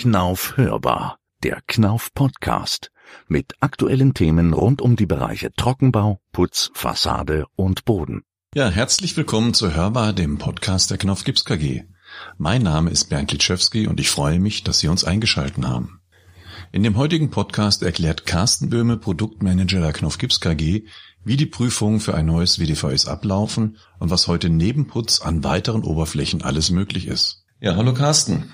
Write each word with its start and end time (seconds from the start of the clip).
Knauf 0.00 0.56
hörbar, 0.56 1.18
der 1.42 1.60
Knauf 1.66 2.14
Podcast 2.14 2.90
mit 3.28 3.52
aktuellen 3.60 4.14
Themen 4.14 4.54
rund 4.54 4.80
um 4.80 4.96
die 4.96 5.04
Bereiche 5.04 5.52
Trockenbau, 5.52 6.22
Putz, 6.32 6.70
Fassade 6.72 7.44
und 7.54 7.84
Boden. 7.84 8.22
Ja, 8.54 8.70
herzlich 8.70 9.14
willkommen 9.18 9.52
zu 9.52 9.74
Hörbar, 9.74 10.14
dem 10.14 10.38
Podcast 10.38 10.90
der 10.90 10.96
Knauf 10.96 11.24
Gips 11.24 11.44
KG. 11.44 11.82
Mein 12.38 12.62
Name 12.62 12.88
ist 12.88 13.10
Bernd 13.10 13.30
Litschewski 13.30 13.88
und 13.88 14.00
ich 14.00 14.08
freue 14.08 14.40
mich, 14.40 14.64
dass 14.64 14.78
Sie 14.78 14.88
uns 14.88 15.04
eingeschalten 15.04 15.68
haben. 15.68 16.00
In 16.72 16.82
dem 16.82 16.96
heutigen 16.96 17.28
Podcast 17.28 17.82
erklärt 17.82 18.24
Carsten 18.24 18.70
Böhme, 18.70 18.96
Produktmanager 18.96 19.80
der 19.80 19.92
Knauf 19.92 20.16
Gips 20.16 20.40
KG, 20.40 20.86
wie 21.24 21.36
die 21.36 21.44
Prüfungen 21.44 22.00
für 22.00 22.14
ein 22.14 22.24
neues 22.24 22.58
WDVS 22.58 23.04
ablaufen 23.04 23.76
und 23.98 24.08
was 24.08 24.28
heute 24.28 24.48
neben 24.48 24.86
Putz 24.86 25.20
an 25.20 25.44
weiteren 25.44 25.84
Oberflächen 25.84 26.40
alles 26.40 26.70
möglich 26.70 27.06
ist. 27.06 27.44
Ja, 27.60 27.76
hallo 27.76 27.92
Carsten. 27.92 28.50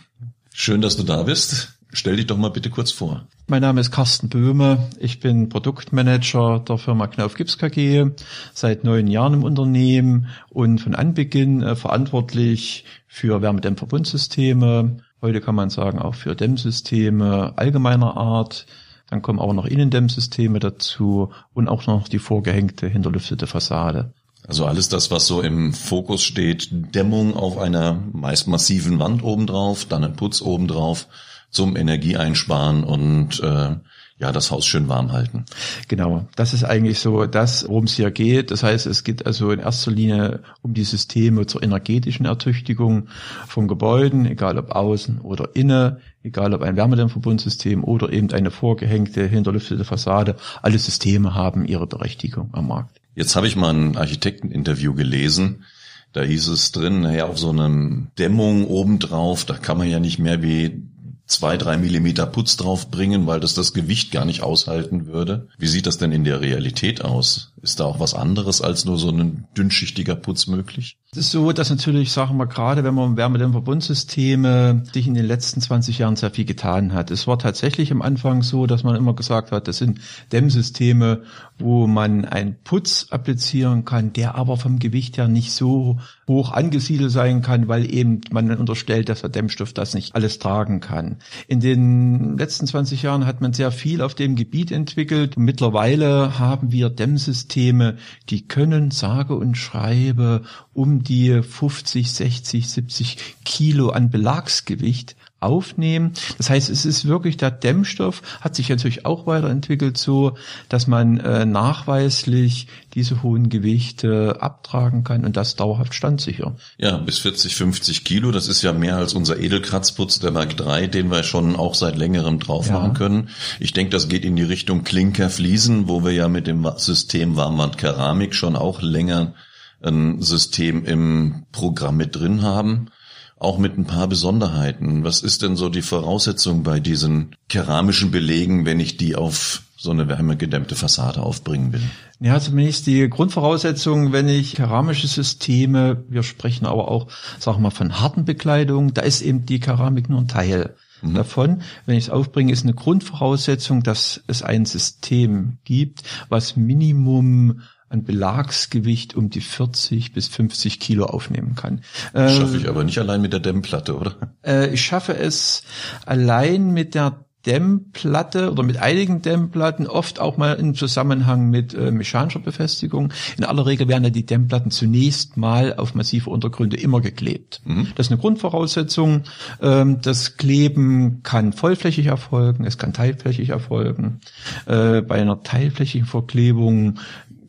Schön, 0.59 0.81
dass 0.81 0.97
du 0.97 1.03
da 1.03 1.25
bist. 1.25 1.75
Stell 1.93 2.17
dich 2.17 2.29
doch 2.29 2.39
mal 2.39 2.49
bitte 2.49 2.71
kurz 2.71 2.91
vor. 2.91 3.27
Mein 3.47 3.61
Name 3.61 3.79
ist 3.79 3.91
Carsten 3.91 4.31
Böhme. 4.31 4.89
Ich 4.99 5.21
bin 5.21 5.51
Produktmanager 5.51 6.65
der 6.67 6.79
Firma 6.79 7.09
Knauf 7.09 7.35
Gips 7.35 7.59
KG, 7.59 8.07
seit 8.55 8.83
neun 8.83 9.07
Jahren 9.07 9.35
im 9.35 9.45
Unternehmen 9.45 10.29
und 10.49 10.81
von 10.81 10.95
Anbeginn 10.95 11.63
äh, 11.63 11.77
verantwortlich 11.77 12.87
für 13.07 13.43
Wärmedämmverbundsysteme. 13.43 14.97
Heute 15.21 15.43
kann 15.43 15.55
man 15.55 15.69
sagen 15.69 15.99
auch 15.99 16.15
für 16.15 16.35
Dämmsysteme 16.35 17.53
allgemeiner 17.57 18.17
Art, 18.17 18.65
dann 19.11 19.21
kommen 19.21 19.39
auch 19.39 19.53
noch 19.53 19.67
Innendämmsysteme 19.67 20.59
dazu 20.59 21.33
und 21.53 21.69
auch 21.69 21.87
noch 21.87 22.09
die 22.09 22.19
vorgehängte 22.19 22.89
hinterlüftete 22.89 23.47
Fassade. 23.47 24.15
Also 24.47 24.65
alles 24.65 24.89
das, 24.89 25.11
was 25.11 25.27
so 25.27 25.43
im 25.43 25.73
Fokus 25.73 26.23
steht, 26.23 26.69
Dämmung 26.95 27.35
auf 27.35 27.59
einer 27.59 28.01
meist 28.13 28.47
massiven 28.47 28.99
Wand 28.99 29.23
obendrauf, 29.25 29.85
dann 29.87 30.05
ein 30.05 30.15
Putz 30.15 30.41
obendrauf 30.41 31.09
zum 31.51 31.77
Energieeinsparen 31.77 32.85
und 32.85 33.41
äh, 33.41 33.77
ja, 34.19 34.33
das 34.33 34.51
Haus 34.51 34.65
schön 34.65 34.89
warm 34.89 35.13
halten. 35.13 35.45
Genau, 35.89 36.27
das 36.37 36.55
ist 36.55 36.65
eigentlich 36.65 37.01
so 37.01 37.27
das, 37.27 37.69
worum 37.69 37.85
es 37.85 37.97
hier 37.97 38.11
geht. 38.11 38.51
Das 38.51 38.63
heißt, 38.63 38.87
es 38.87 39.05
geht 39.05 39.27
also 39.27 39.51
in 39.51 39.61
erster 39.61 39.91
Linie 39.91 40.41
um 40.63 40.73
die 40.73 40.85
Systeme 40.85 41.47
zur 41.47 41.63
energetischen 41.63 42.25
Ertüchtigung 42.25 43.09
von 43.47 43.69
Gebäuden, 43.69 44.25
egal 44.25 44.57
ob 44.59 44.71
außen 44.71 45.21
oder 45.21 45.55
innen, 45.55 45.99
egal 46.23 46.55
ob 46.55 46.63
ein 46.63 46.77
Wärmedämmverbundsystem 46.77 47.85
oder 47.85 48.11
eben 48.11 48.31
eine 48.33 48.51
vorgehängte, 48.51 49.27
hinterlüftete 49.27 49.85
Fassade. 49.85 50.37
Alle 50.63 50.79
Systeme 50.79 51.35
haben 51.35 51.67
ihre 51.67 51.87
Berechtigung 51.87 52.51
am 52.53 52.69
Markt. 52.69 53.01
Jetzt 53.17 53.35
habe 53.35 53.49
ich 53.49 53.57
mal 53.57 53.75
ein 53.75 53.97
Architekteninterview 53.97 54.95
gelesen. 54.95 55.65
Da 56.13 56.23
hieß 56.23 56.49
es 56.49 56.71
drin, 56.71 57.01
naja, 57.01 57.27
auf 57.27 57.39
so 57.39 57.49
einem 57.51 58.09
Dämmung 58.19 58.67
obendrauf, 58.67 59.45
da 59.47 59.55
kann 59.55 59.79
man 59.79 59.89
ja 59.89 60.01
nicht 60.01 60.19
mehr 60.19 60.43
wie 60.43 60.83
zwei, 61.27 61.57
drei 61.57 61.79
Millimeter 61.79 62.27
Putz 62.27 62.57
draufbringen, 62.57 63.27
weil 63.27 63.41
das 63.41 63.55
das 63.55 63.73
Gewicht 63.73 64.13
gar 64.13 64.27
nicht 64.27 64.43
aushalten 64.43 65.07
würde. 65.07 65.49
Wie 65.59 65.67
sieht 65.67 65.87
das 65.87 65.99
denn 65.99 66.13
in 66.13 66.25
der 66.25 66.41
Realität 66.41 67.05
aus? 67.05 67.53
Ist 67.63 67.81
da 67.81 67.85
auch 67.85 68.01
was 68.01 68.15
anderes 68.15 68.61
als 68.61 68.85
nur 68.85 68.99
so 68.99 69.09
ein 69.09 69.49
dünnschichtiger 69.57 70.15
Putz 70.15 70.47
möglich? 70.47 70.99
Es 71.17 71.25
ist 71.25 71.31
so, 71.31 71.51
dass 71.53 71.71
natürlich, 71.71 72.13
sagen 72.13 72.37
wir 72.37 72.47
gerade, 72.47 72.85
wenn 72.85 72.93
man 72.93 73.17
Wärmedämmverbundsysteme 73.17 74.83
sich 74.93 75.07
in 75.07 75.15
den 75.15 75.25
letzten 75.25 75.63
20 75.63 75.97
Jahren 75.97 76.15
sehr 76.15 76.31
viel 76.31 76.45
getan 76.45 76.93
hat. 76.93 77.11
Es 77.11 77.27
war 77.27 77.39
tatsächlich 77.39 77.91
am 77.91 78.03
Anfang 78.03 78.43
so, 78.43 78.67
dass 78.67 78.85
man 78.85 78.97
immer 78.97 79.15
gesagt 79.15 79.51
hat, 79.51 79.67
das 79.67 79.79
sind 79.79 79.99
Dämmsysteme, 80.33 81.23
wo 81.59 81.87
man 81.87 82.27
einen 82.27 82.57
Putz 82.63 83.07
applizieren 83.09 83.87
kann, 83.87 84.13
der 84.13 84.35
aber 84.35 84.59
vom 84.59 84.79
Gewicht 84.79 85.17
her 85.17 85.27
nicht 85.27 85.53
so 85.53 85.99
hoch 86.29 86.53
angesiedelt 86.53 87.13
sein 87.13 87.41
kann, 87.41 87.67
weil 87.67 87.91
eben 87.91 88.21
man 88.31 88.51
unterstellt, 88.51 89.09
dass 89.09 89.23
der 89.23 89.31
Dämmstoff 89.31 89.73
das 89.73 89.95
nicht 89.95 90.15
alles 90.15 90.39
tragen 90.39 90.81
kann. 90.81 91.17
In 91.49 91.61
den 91.61 92.37
letzten 92.37 92.67
20 92.67 93.01
Jahren 93.01 93.25
hat 93.25 93.41
man 93.41 93.55
sehr 93.55 93.71
viel 93.71 94.03
auf 94.03 94.15
dem 94.15 94.37
Gebiet 94.37 94.71
entwickelt. 94.71 95.39
Mittlerweile 95.39 96.39
haben 96.39 96.73
wir 96.73 96.91
Dämmsysteme, 96.91 97.97
die 98.29 98.47
können 98.47 98.91
sage 98.91 99.35
und 99.35 99.57
schreibe 99.57 100.43
um 100.77 101.03
die 101.03 101.43
50, 101.43 102.13
60, 102.13 102.69
70 102.69 103.17
Kilo 103.45 103.89
an 103.89 104.11
Belagsgewicht 104.11 105.17
aufnehmen. 105.41 106.13
Das 106.39 106.51
heißt, 106.51 106.71
es 106.71 106.85
ist 106.85 107.07
wirklich 107.07 107.37
der 107.37 107.51
Dämmstoff, 107.51 108.23
hat 108.41 108.57
sich 108.57 108.69
natürlich 108.69 109.07
auch 109.07 109.27
weiterentwickelt 109.27 109.97
so, 109.97 110.37
dass 110.69 110.87
man 110.87 111.19
äh, 111.19 111.45
nachweislich 111.45 112.69
diese 112.95 113.23
hohen 113.23 113.49
Gewichte 113.49 114.39
abtragen 114.41 115.05
kann 115.05 115.25
und 115.25 115.37
das 115.37 115.57
dauerhaft 115.57 115.95
standsicher. 115.95 116.57
Ja, 116.79 116.97
bis 116.97 117.19
40, 117.19 117.55
50 117.55 118.05
Kilo, 118.05 118.31
das 118.31 118.49
ist 118.49 118.63
ja 118.63 118.73
mehr 118.73 118.97
als 118.97 119.15
unser 119.15 119.39
Edelkratzputz 119.39 120.19
der 120.19 120.31
Mark 120.31 120.59
III, 120.59 120.89
den 120.89 121.11
wir 121.11 121.23
schon 121.23 121.57
auch 121.57 121.75
seit 121.75 121.97
längerem 121.97 122.39
drauf 122.39 122.69
ja. 122.69 122.75
machen 122.75 122.95
können. 122.95 123.29
Ich 123.61 123.73
denke, 123.73 123.91
das 123.91 124.09
geht 124.09 124.25
in 124.25 124.37
die 124.37 124.43
Richtung 124.43 124.85
Klinkerfliesen, 124.85 125.89
wo 125.89 126.05
wir 126.05 126.13
ja 126.13 126.29
mit 126.29 126.47
dem 126.47 126.67
System 126.77 127.37
Warmwand 127.37 127.79
Keramik 127.79 128.35
schon 128.35 128.57
auch 128.57 128.83
länger 128.83 129.35
ein 129.83 130.23
System 130.23 130.85
im 130.85 131.47
Programm 131.53 131.97
mit 131.97 132.17
drin 132.17 132.43
haben 132.43 132.91
auch 133.39 133.59
mit 133.59 133.77
ein 133.77 133.85
paar 133.85 134.09
Besonderheiten. 134.09 135.05
Was 135.05 135.21
ist 135.21 135.43
denn 135.43 135.57
so 135.57 135.69
die 135.69 135.83
Voraussetzung 135.83 136.63
bei 136.63 136.81
diesen 136.81 137.37
keramischen 137.49 138.11
Belegen, 138.11 138.65
wenn 138.65 138.81
ich 138.81 138.97
die 138.97 139.15
auf 139.15 139.63
so 139.77 139.91
eine 139.91 140.09
wärmegedämmte 140.09 140.75
Fassade 140.75 141.23
aufbringen 141.23 141.73
will? 141.73 141.83
Ja, 142.19 142.41
zumindest 142.41 142.87
die 142.87 143.09
Grundvoraussetzung, 143.11 144.13
wenn 144.13 144.29
ich 144.29 144.55
keramische 144.55 145.07
Systeme, 145.07 146.05
wir 146.09 146.23
sprechen 146.23 146.65
aber 146.65 146.91
auch, 146.91 147.09
sagen 147.39 147.59
wir 147.59 147.65
mal, 147.65 147.71
von 147.71 148.01
harten 148.01 148.25
Bekleidungen, 148.25 148.95
da 148.95 149.03
ist 149.03 149.21
eben 149.21 149.45
die 149.45 149.61
Keramik 149.61 150.09
nur 150.09 150.21
ein 150.21 150.29
Teil 150.29 150.75
mhm. 151.03 151.15
davon. 151.15 151.63
Wenn 151.85 151.99
ich 151.99 152.05
es 152.05 152.11
aufbringe, 152.11 152.53
ist 152.53 152.65
eine 152.65 152.73
Grundvoraussetzung, 152.73 153.83
dass 153.83 154.23
es 154.27 154.43
ein 154.43 154.65
System 154.65 155.59
gibt, 155.65 156.05
was 156.31 156.57
Minimum 156.57 157.61
ein 157.89 158.05
Belagsgewicht 158.05 159.15
um 159.15 159.31
die 159.31 159.41
40 159.41 160.13
bis 160.13 160.29
50 160.29 160.81
Kilo 160.81 161.07
aufnehmen 161.07 161.55
kann. 161.55 161.83
Schaffe 162.13 162.57
ich 162.57 162.69
aber 162.69 162.85
nicht 162.85 162.99
allein 162.99 163.21
mit 163.21 163.33
der 163.33 163.41
Dämmplatte, 163.41 163.97
oder? 163.97 164.17
Äh, 164.45 164.75
ich 164.75 164.83
schaffe 164.83 165.17
es 165.17 165.63
allein 166.05 166.73
mit 166.73 166.95
der 166.95 167.27
Dämmplatte 167.47 168.51
oder 168.51 168.65
mit 168.65 168.79
einigen 168.79 169.23
Dämmplatten, 169.23 169.87
oft 169.87 170.19
auch 170.19 170.37
mal 170.37 170.55
im 170.55 170.75
Zusammenhang 170.75 171.49
mit 171.49 171.75
äh, 171.75 171.93
mechanischer 171.93 172.41
Befestigung. 172.41 173.13
In 173.39 173.45
aller 173.45 173.65
Regel 173.67 173.87
werden 173.87 174.03
ja 174.03 174.11
die 174.11 174.27
Dämmplatten 174.27 174.73
zunächst 174.73 175.37
mal 175.37 175.75
auf 175.77 175.95
massive 175.95 176.29
Untergründe 176.29 176.77
immer 176.77 177.01
geklebt. 177.01 177.63
Mhm. 177.65 177.89
Das 177.95 178.07
ist 178.07 178.13
eine 178.13 178.21
Grundvoraussetzung. 178.21 179.23
Ähm, 179.63 180.01
das 180.03 180.37
Kleben 180.37 181.23
kann 181.23 181.53
vollflächig 181.53 182.07
erfolgen, 182.07 182.65
es 182.65 182.79
kann 182.79 182.93
teilflächig 182.93 183.51
erfolgen. 183.51 184.21
Äh, 184.67 185.03
bei 185.03 185.21
einer 185.21 185.45
teilflächigen 185.45 186.07
Verklebung 186.07 186.99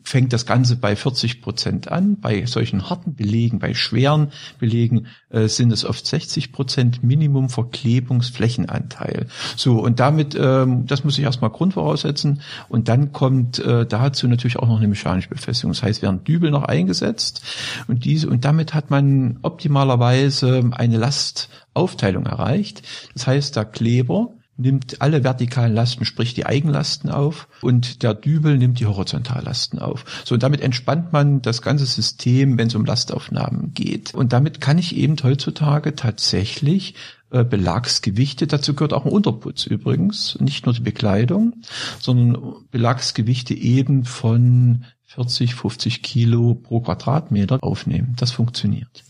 fängt 0.08 0.32
das 0.32 0.46
Ganze 0.46 0.76
bei 0.76 0.96
40 0.96 1.42
Prozent 1.42 1.92
an. 1.92 2.18
Bei 2.18 2.46
solchen 2.46 2.88
harten 2.88 3.14
Belegen, 3.14 3.58
bei 3.58 3.74
schweren 3.74 4.32
Belegen 4.58 5.06
äh, 5.28 5.48
sind 5.48 5.70
es 5.70 5.84
oft 5.84 6.06
60 6.06 6.50
Prozent 6.50 7.04
Minimum 7.04 7.50
Verklebungsflächenanteil. 7.50 9.26
So, 9.56 9.78
und 9.78 10.00
damit, 10.00 10.34
ähm, 10.40 10.86
das 10.86 11.04
muss 11.04 11.18
ich 11.18 11.24
erstmal 11.24 11.50
grundvoraussetzen. 11.50 12.40
Und 12.70 12.88
dann 12.88 13.12
kommt 13.12 13.58
äh, 13.58 13.84
dazu 13.84 14.28
natürlich 14.28 14.58
auch 14.58 14.66
noch 14.66 14.78
eine 14.78 14.88
mechanische 14.88 15.28
Befestigung. 15.28 15.72
Das 15.72 15.82
heißt, 15.82 16.00
werden 16.00 16.24
Dübel 16.24 16.50
noch 16.50 16.64
eingesetzt. 16.64 17.42
Und 17.86 18.06
diese, 18.06 18.30
und 18.30 18.46
damit 18.46 18.72
hat 18.72 18.90
man 18.90 19.38
optimalerweise 19.42 20.70
eine 20.72 20.96
Lastaufteilung 20.96 22.24
erreicht. 22.24 22.82
Das 23.12 23.26
heißt, 23.26 23.56
der 23.56 23.66
Kleber 23.66 24.37
nimmt 24.58 25.00
alle 25.00 25.24
vertikalen 25.24 25.72
Lasten, 25.72 26.04
sprich 26.04 26.34
die 26.34 26.44
Eigenlasten 26.44 27.10
auf 27.10 27.48
und 27.62 28.02
der 28.02 28.12
Dübel 28.12 28.58
nimmt 28.58 28.80
die 28.80 28.86
Horizontallasten 28.86 29.78
auf. 29.78 30.04
So, 30.24 30.34
und 30.34 30.42
damit 30.42 30.60
entspannt 30.60 31.12
man 31.12 31.40
das 31.40 31.62
ganze 31.62 31.86
System, 31.86 32.58
wenn 32.58 32.66
es 32.66 32.74
um 32.74 32.84
Lastaufnahmen 32.84 33.72
geht. 33.72 34.12
Und 34.14 34.32
damit 34.32 34.60
kann 34.60 34.76
ich 34.76 34.96
eben 34.96 35.16
heutzutage 35.22 35.94
tatsächlich 35.94 36.94
äh, 37.30 37.44
Belagsgewichte, 37.44 38.46
dazu 38.46 38.74
gehört 38.74 38.92
auch 38.92 39.04
ein 39.04 39.12
Unterputz 39.12 39.66
übrigens, 39.66 40.38
nicht 40.40 40.66
nur 40.66 40.74
die 40.74 40.80
Bekleidung, 40.80 41.54
sondern 42.00 42.54
Belagsgewichte 42.70 43.54
eben 43.54 44.04
von 44.04 44.84
40, 45.04 45.54
50 45.54 46.02
Kilo 46.02 46.54
pro 46.54 46.80
Quadratmeter 46.80 47.58
aufnehmen. 47.62 48.14
Das 48.18 48.30
funktioniert. 48.30 49.04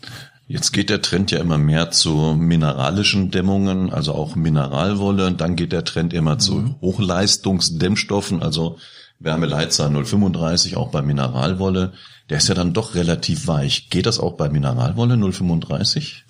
Jetzt 0.51 0.73
geht 0.73 0.89
der 0.89 1.03
Trend 1.03 1.31
ja 1.31 1.41
immer 1.41 1.59
mehr 1.59 1.91
zu 1.91 2.35
mineralischen 2.35 3.31
Dämmungen, 3.31 3.93
also 3.93 4.15
auch 4.15 4.35
Mineralwolle. 4.35 5.31
Dann 5.33 5.57
geht 5.57 5.73
der 5.73 5.85
Trend 5.85 6.15
immer 6.15 6.35
mhm. 6.35 6.41
zu 6.41 6.75
Hochleistungsdämmstoffen, 6.81 8.43
also 8.43 8.79
Wärmeleitzahl 9.19 9.91
035 9.91 10.79
auch 10.79 10.91
bei 10.91 11.03
Mineralwolle, 11.03 11.93
der 12.31 12.39
ist 12.39 12.49
ja 12.49 12.55
dann 12.55 12.75
doch 12.75 12.95
relativ 12.95 13.47
weich. 13.47 13.89
Geht 13.89 14.07
das 14.07 14.21
auch 14.21 14.35
bei 14.35 14.51
Mineralwolle 14.51 15.17
035? 15.17 16.25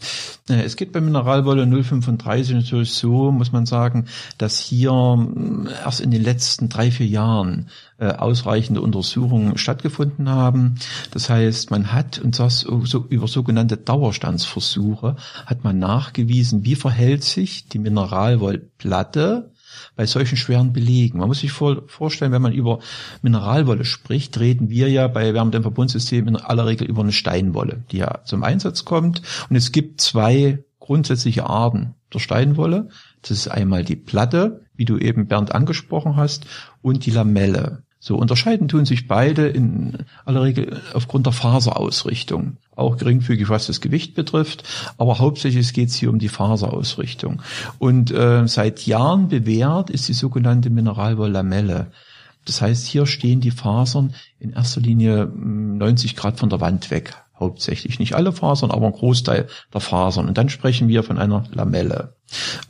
Äh, 0.48 0.62
es 0.62 0.76
geht 0.76 0.92
bei 0.92 1.00
Mineralwolle 1.00 1.66
035 1.66 2.54
natürlich 2.54 2.92
so, 2.92 3.32
muss 3.32 3.50
man 3.52 3.66
sagen, 3.66 4.06
dass 4.38 4.58
hier 4.58 4.92
hm, 4.92 5.68
erst 5.84 6.00
in 6.00 6.10
den 6.10 6.22
letzten 6.22 6.68
drei, 6.68 6.90
vier 6.90 7.06
Jahren 7.06 7.68
äh, 7.98 8.06
ausreichende 8.06 8.80
Untersuchungen 8.80 9.58
stattgefunden 9.58 10.28
haben. 10.28 10.76
Das 11.10 11.28
heißt, 11.28 11.70
man 11.72 11.92
hat, 11.92 12.20
und 12.20 12.38
das 12.38 12.62
über 12.62 13.26
sogenannte 13.26 13.76
Dauerstandsversuche, 13.76 15.16
hat 15.46 15.64
man 15.64 15.78
nachgewiesen, 15.80 16.64
wie 16.64 16.76
verhält 16.76 17.24
sich 17.24 17.68
die 17.68 17.80
Mineralwollplatte 17.80 19.50
bei 19.96 20.06
solchen 20.06 20.36
schweren 20.36 20.72
Belegen. 20.72 21.18
Man 21.18 21.28
muss 21.28 21.40
sich 21.40 21.52
vor, 21.52 21.82
vorstellen, 21.86 22.32
wenn 22.32 22.42
man 22.42 22.52
über 22.52 22.80
Mineralwolle 23.22 23.84
spricht, 23.84 24.38
reden 24.38 24.70
wir 24.70 24.88
ja 24.90 25.08
bei 25.08 25.34
Wärmedämmverbundsystemen 25.34 26.34
in 26.34 26.40
aller 26.40 26.66
Regel 26.66 26.88
über 26.88 27.02
eine 27.02 27.12
Steinwolle, 27.12 27.84
die 27.90 27.98
ja 27.98 28.22
zum 28.24 28.42
Einsatz 28.42 28.84
kommt. 28.84 29.22
Und 29.48 29.56
es 29.56 29.72
gibt 29.72 30.00
zwei 30.00 30.64
grundsätzliche 30.78 31.44
Arten 31.44 31.94
der 32.12 32.18
Steinwolle. 32.18 32.88
Das 33.22 33.32
ist 33.32 33.48
einmal 33.48 33.84
die 33.84 33.96
Platte, 33.96 34.62
wie 34.74 34.84
du 34.84 34.96
eben 34.96 35.26
Bernd 35.26 35.54
angesprochen 35.54 36.16
hast, 36.16 36.46
und 36.82 37.04
die 37.04 37.10
Lamelle. 37.10 37.82
So 38.00 38.16
unterscheiden 38.16 38.68
tun 38.68 38.84
sich 38.84 39.08
beide 39.08 39.48
in 39.48 39.98
aller 40.24 40.42
Regel 40.42 40.80
aufgrund 40.94 41.26
der 41.26 41.32
Faserausrichtung, 41.32 42.56
auch 42.76 42.96
geringfügig 42.96 43.48
was 43.48 43.66
das 43.66 43.80
Gewicht 43.80 44.14
betrifft, 44.14 44.62
aber 44.98 45.18
hauptsächlich 45.18 45.72
geht 45.72 45.88
es 45.88 45.96
hier 45.96 46.10
um 46.10 46.20
die 46.20 46.28
Faserausrichtung. 46.28 47.42
Und 47.78 48.12
äh, 48.12 48.46
seit 48.46 48.86
Jahren 48.86 49.28
bewährt 49.28 49.90
ist 49.90 50.08
die 50.08 50.12
sogenannte 50.12 50.70
Mineralwolllamelle. 50.70 51.88
Das 52.44 52.62
heißt, 52.62 52.86
hier 52.86 53.04
stehen 53.06 53.40
die 53.40 53.50
Fasern 53.50 54.14
in 54.38 54.52
erster 54.52 54.80
Linie 54.80 55.26
90 55.26 56.12
hm, 56.12 56.16
Grad 56.16 56.38
von 56.38 56.48
der 56.48 56.60
Wand 56.60 56.90
weg, 56.92 57.14
hauptsächlich. 57.38 57.98
Nicht 57.98 58.14
alle 58.14 58.32
Fasern, 58.32 58.70
aber 58.70 58.86
ein 58.86 58.92
Großteil 58.92 59.48
der 59.74 59.80
Fasern. 59.80 60.28
Und 60.28 60.38
dann 60.38 60.48
sprechen 60.48 60.88
wir 60.88 61.02
von 61.02 61.18
einer 61.18 61.44
Lamelle. 61.52 62.14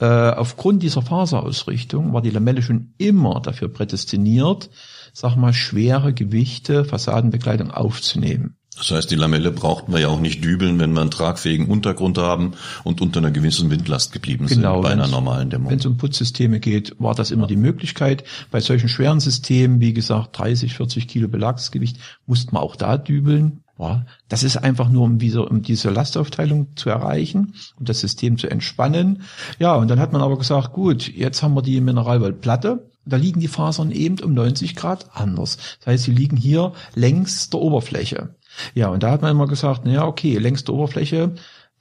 Äh, 0.00 0.06
aufgrund 0.06 0.82
dieser 0.82 1.02
Faserausrichtung 1.02 2.12
war 2.12 2.22
die 2.22 2.30
Lamelle 2.30 2.62
schon 2.62 2.94
immer 2.98 3.40
dafür 3.40 3.68
prädestiniert, 3.68 4.70
sag 5.18 5.34
mal, 5.34 5.52
schwere 5.52 6.12
Gewichte, 6.12 6.84
Fassadenbekleidung 6.84 7.72
aufzunehmen. 7.72 8.54
Das 8.76 8.92
heißt, 8.92 9.10
die 9.10 9.16
Lamelle 9.16 9.50
brauchten 9.50 9.92
wir 9.92 9.98
ja 9.98 10.06
auch 10.06 10.20
nicht 10.20 10.44
dübeln, 10.44 10.78
wenn 10.78 10.92
wir 10.92 11.00
einen 11.00 11.10
tragfähigen 11.10 11.66
Untergrund 11.66 12.18
haben 12.18 12.52
und 12.84 13.00
unter 13.00 13.18
einer 13.18 13.32
gewissen 13.32 13.68
Windlast 13.68 14.12
geblieben 14.12 14.46
genau, 14.46 14.74
sind 14.74 14.82
bei 14.82 14.90
einer 14.90 15.08
normalen 15.08 15.50
Dämmung. 15.50 15.72
Wenn 15.72 15.80
es 15.80 15.86
um 15.86 15.96
Putzsysteme 15.96 16.60
geht, 16.60 16.94
war 17.00 17.16
das 17.16 17.32
immer 17.32 17.48
die 17.48 17.56
Möglichkeit. 17.56 18.22
Bei 18.52 18.60
solchen 18.60 18.88
schweren 18.88 19.18
Systemen, 19.18 19.80
wie 19.80 19.92
gesagt, 19.92 20.38
30, 20.38 20.74
40 20.74 21.08
Kilo 21.08 21.26
Belagsgewicht, 21.26 21.96
musste 22.26 22.54
man 22.54 22.62
auch 22.62 22.76
da 22.76 22.96
dübeln. 22.96 23.64
Ja, 23.80 24.06
das 24.28 24.44
ist 24.44 24.56
einfach 24.56 24.88
nur, 24.88 25.02
um 25.02 25.18
diese, 25.18 25.44
um 25.44 25.62
diese 25.62 25.90
Lastaufteilung 25.90 26.76
zu 26.76 26.90
erreichen, 26.90 27.54
um 27.76 27.84
das 27.84 28.00
System 28.00 28.38
zu 28.38 28.48
entspannen. 28.48 29.22
Ja, 29.58 29.74
und 29.74 29.88
dann 29.88 29.98
hat 29.98 30.12
man 30.12 30.22
aber 30.22 30.38
gesagt, 30.38 30.72
gut, 30.72 31.08
jetzt 31.08 31.42
haben 31.42 31.54
wir 31.54 31.62
die 31.62 31.80
Mineralwaldplatte. 31.80 32.87
Da 33.08 33.16
liegen 33.16 33.40
die 33.40 33.48
Fasern 33.48 33.90
eben 33.90 34.20
um 34.20 34.34
90 34.34 34.76
Grad 34.76 35.06
anders. 35.14 35.58
Das 35.78 35.86
heißt, 35.86 36.04
sie 36.04 36.12
liegen 36.12 36.36
hier 36.36 36.72
längs 36.94 37.50
der 37.50 37.60
Oberfläche. 37.60 38.34
Ja, 38.74 38.88
und 38.88 39.02
da 39.02 39.10
hat 39.10 39.22
man 39.22 39.32
immer 39.32 39.46
gesagt, 39.46 39.84
naja, 39.84 40.06
okay, 40.06 40.38
längs 40.38 40.64
der 40.64 40.74
Oberfläche 40.74 41.34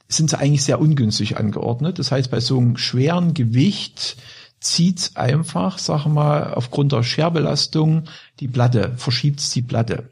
sind 0.08 0.30
sie 0.30 0.40
eigentlich 0.40 0.64
sehr 0.64 0.80
ungünstig 0.80 1.38
angeordnet. 1.38 2.00
Das 2.00 2.12
heißt, 2.12 2.32
bei 2.32 2.40
so 2.40 2.58
einem 2.58 2.78
schweren 2.78 3.34
Gewicht 3.34 4.18
zieht's 4.60 5.16
einfach, 5.16 5.78
sag 5.78 6.06
mal, 6.08 6.54
aufgrund 6.54 6.92
der 6.92 7.04
Scherbelastung 7.04 8.06
die 8.40 8.48
Platte, 8.48 8.94
verschiebt's 8.96 9.52
die 9.52 9.62
Platte. 9.62 10.10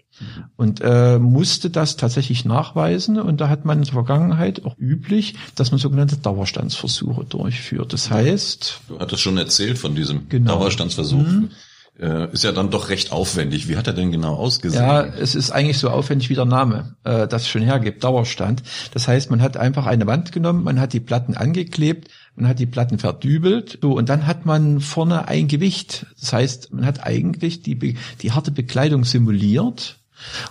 Und 0.56 0.82
äh, 0.82 1.20
musste 1.20 1.70
das 1.70 1.98
tatsächlich 1.98 2.46
nachweisen. 2.46 3.20
Und 3.20 3.42
da 3.42 3.50
hat 3.50 3.66
man 3.66 3.80
in 3.80 3.84
der 3.84 3.94
Vergangenheit 3.94 4.66
auch 4.66 4.78
üblich, 4.78 5.36
dass 5.56 5.72
man 5.72 5.80
sogenannte 5.80 6.18
Dauerstandsversuche 6.18 7.26
durchführt. 7.26 7.94
Das 7.94 8.10
heißt. 8.10 8.82
Du 8.88 9.00
hattest 9.00 9.22
schon 9.22 9.38
erzählt 9.38 9.78
von 9.78 9.96
diesem 9.96 10.30
genau. 10.30 10.58
Dauerstandsversuch. 10.58 11.28
Mhm. 11.28 11.50
Äh, 11.98 12.34
ist 12.34 12.44
ja 12.44 12.52
dann 12.52 12.72
doch 12.72 12.90
recht 12.90 13.14
aufwendig. 13.14 13.70
Wie 13.70 13.78
hat 13.78 13.88
er 13.88 13.94
denn 13.94 14.12
genau 14.12 14.36
ausgesehen? 14.36 14.84
Ja, 14.84 15.06
es 15.06 15.34
ist 15.34 15.52
eigentlich 15.52 15.78
so 15.78 15.90
aufwendig 15.90 16.30
wie 16.30 16.36
der 16.36 16.44
Name 16.44 16.96
äh, 17.06 17.26
das 17.26 17.48
schon 17.48 17.62
hergibt, 17.62 18.04
Dauerstand. 18.04 18.64
Das 18.94 19.08
heißt, 19.08 19.32
man 19.32 19.42
hat 19.42 19.56
einfach 19.56 19.86
eine 19.86 20.06
Wand 20.06 20.34
genommen, 20.34 20.64
man 20.64 20.82
hat 20.82 20.92
die 20.92 21.00
Platten 21.00 21.36
angeklebt, 21.36 22.10
man 22.36 22.50
hat 22.50 22.60
die 22.60 22.66
Platten 22.66 23.00
verdübelt, 23.00 23.80
so, 23.82 23.94
und 23.94 24.10
dann 24.10 24.28
hat 24.28 24.46
man 24.46 24.82
vorne 24.82 25.30
ein 25.30 25.48
Gewicht. 25.48 26.06
Das 26.20 26.34
heißt, 26.34 26.74
man 26.74 26.86
hat 26.86 27.06
eigentlich 27.06 27.62
die, 27.62 27.96
die 28.22 28.32
harte 28.34 28.52
Bekleidung 28.52 29.06
simuliert 29.06 29.96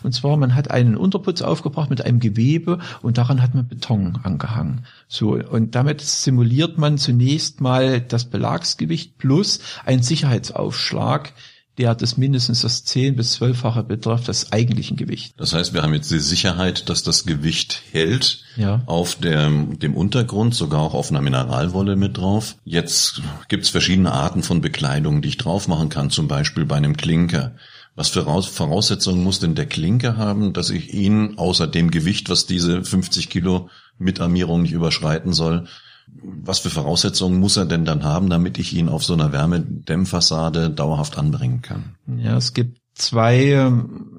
und 0.03 0.12
zwar, 0.12 0.37
man 0.37 0.55
hat 0.55 0.71
einen 0.71 0.97
Unterputz 0.97 1.43
aufgebracht 1.43 1.91
mit 1.91 2.03
einem 2.03 2.21
Gewebe 2.21 2.79
und 3.03 3.19
daran 3.19 3.43
hat 3.43 3.55
man 3.55 3.69
Beton 3.69 4.19
angehangen. 4.23 4.87
So, 5.09 5.35
und 5.35 5.75
damit 5.75 6.00
simuliert 6.00 6.79
man 6.79 6.99
zunächst 6.99 7.61
mal 7.61 8.00
das 8.00 8.25
Belagsgewicht 8.26 9.19
plus 9.19 9.61
einen 9.85 10.03
Sicherheitsaufschlag, 10.03 11.32
der 11.79 11.94
das 11.94 12.17
mindestens 12.17 12.62
das 12.62 12.85
zehn 12.85 13.17
bis 13.17 13.32
zwölffache 13.32 13.82
betrifft 13.82 14.29
des 14.29 14.53
eigentlichen 14.53 14.97
Gewichts. 14.97 15.35
Das 15.37 15.53
heißt, 15.53 15.75
wir 15.75 15.82
haben 15.82 15.94
jetzt 15.94 16.11
die 16.11 16.21
Sicherheit, 16.21 16.88
dass 16.88 17.03
das 17.03 17.26
Gewicht 17.26 17.82
hält 17.91 18.44
ja. 18.56 18.82
auf 18.87 19.17
dem, 19.17 19.79
dem 19.79 19.97
Untergrund, 19.97 20.55
sogar 20.55 20.81
auch 20.81 20.94
auf 20.94 21.11
einer 21.11 21.21
Mineralwolle 21.21 21.97
mit 21.97 22.17
drauf. 22.17 22.56
Jetzt 22.65 23.23
gibt's 23.49 23.71
verschiedene 23.71 24.12
Arten 24.12 24.43
von 24.43 24.61
Bekleidung, 24.61 25.21
die 25.21 25.29
ich 25.29 25.37
drauf 25.37 25.67
machen 25.67 25.88
kann, 25.88 26.11
zum 26.11 26.29
Beispiel 26.29 26.65
bei 26.65 26.76
einem 26.76 26.97
Klinker. 26.97 27.53
Was 27.96 28.08
für 28.08 28.25
Voraussetzungen 28.25 29.23
muss 29.23 29.38
denn 29.38 29.55
der 29.55 29.67
Klinker 29.67 30.17
haben, 30.17 30.52
dass 30.52 30.70
ich 30.70 30.93
ihn 30.93 31.38
außer 31.38 31.67
dem 31.67 31.91
Gewicht, 31.91 32.29
was 32.29 32.46
diese 32.46 32.82
50 32.82 33.31
Kilo 33.31 33.69
mit 33.99 34.20
Armierung 34.20 34.62
nicht 34.62 34.73
überschreiten 34.73 35.32
soll, 35.32 35.67
was 36.06 36.58
für 36.58 36.70
Voraussetzungen 36.70 37.38
muss 37.38 37.56
er 37.56 37.67
denn 37.67 37.85
dann 37.85 38.05
haben, 38.05 38.29
damit 38.29 38.58
ich 38.58 38.75
ihn 38.75 38.88
auf 38.88 39.05
so 39.05 39.14
einer 39.14 39.32
Wärmedämmfassade 39.32 40.70
dauerhaft 40.70 41.17
anbringen 41.17 41.62
kann? 41.62 41.94
Ja, 42.19 42.37
es 42.37 42.52
gibt 42.52 42.81
zwei 42.94 43.44
ähm, 43.44 44.13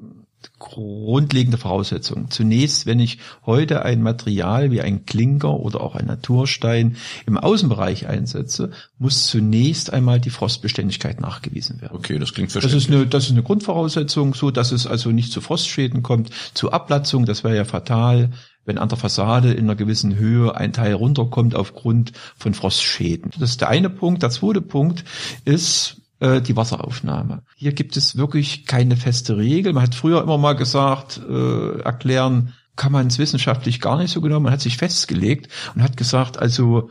grundlegende 0.65 1.57
Voraussetzungen. 1.57 2.31
Zunächst, 2.31 2.85
wenn 2.85 3.00
ich 3.00 3.19
heute 3.45 3.83
ein 3.83 4.01
Material 4.01 4.71
wie 4.71 4.81
ein 4.81 5.06
Klinker 5.06 5.59
oder 5.59 5.81
auch 5.81 5.95
ein 5.95 6.07
Naturstein 6.07 6.97
im 7.25 7.38
Außenbereich 7.38 8.07
einsetze, 8.07 8.71
muss 8.97 9.27
zunächst 9.27 9.94
einmal 9.94 10.19
die 10.19 10.31
Frostbeständigkeit 10.31 11.21
nachgewiesen 11.21 11.81
werden. 11.81 11.95
Okay, 11.95 12.19
das 12.19 12.33
klingt 12.33 12.51
verständlich. 12.51 12.83
Das 12.83 12.89
ist 12.89 12.95
eine, 12.95 13.07
das 13.07 13.25
ist 13.25 13.31
eine 13.31 13.44
Grundvoraussetzung, 13.44 14.33
so 14.33 14.51
dass 14.51 14.71
es 14.71 14.88
also 14.88 15.12
nicht 15.12 15.31
zu 15.31 15.39
Frostschäden 15.39 16.03
kommt, 16.03 16.31
zu 16.53 16.71
Ablatzung, 16.71 17.25
das 17.25 17.44
wäre 17.44 17.56
ja 17.56 17.65
fatal, 17.65 18.31
wenn 18.65 18.79
an 18.79 18.89
der 18.89 18.97
Fassade 18.97 19.53
in 19.53 19.65
einer 19.65 19.75
gewissen 19.75 20.15
Höhe 20.15 20.56
ein 20.56 20.73
Teil 20.73 20.94
runterkommt 20.94 21.56
aufgrund 21.56 22.13
von 22.35 22.56
Frostschäden. 22.56 23.31
Das 23.39 23.51
ist 23.51 23.61
der 23.61 23.69
eine 23.69 23.91
Punkt. 23.91 24.23
Der 24.23 24.31
zweite 24.31 24.61
Punkt 24.61 25.06
ist, 25.45 26.01
äh, 26.19 26.41
die 26.41 26.56
Wasseraufnahme. 26.56 27.44
Hier 27.56 27.73
gibt 27.73 27.97
es 27.97 28.17
wirklich 28.17 28.65
keine 28.65 28.97
feste 28.97 29.38
Regel. 29.38 29.73
Man 29.73 29.83
hat 29.83 29.95
früher 29.95 30.21
immer 30.21 30.38
mal 30.38 30.53
gesagt, 30.53 31.19
äh, 31.27 31.79
erklären 31.79 32.53
kann 32.75 32.91
man 32.91 33.07
es 33.07 33.19
wissenschaftlich 33.19 33.79
gar 33.79 33.97
nicht 33.97 34.12
so 34.12 34.21
genau. 34.21 34.39
Man 34.39 34.51
hat 34.51 34.62
sich 34.62 34.77
festgelegt 34.77 35.50
und 35.75 35.81
hat 35.81 35.97
gesagt, 35.97 36.38
also 36.38 36.89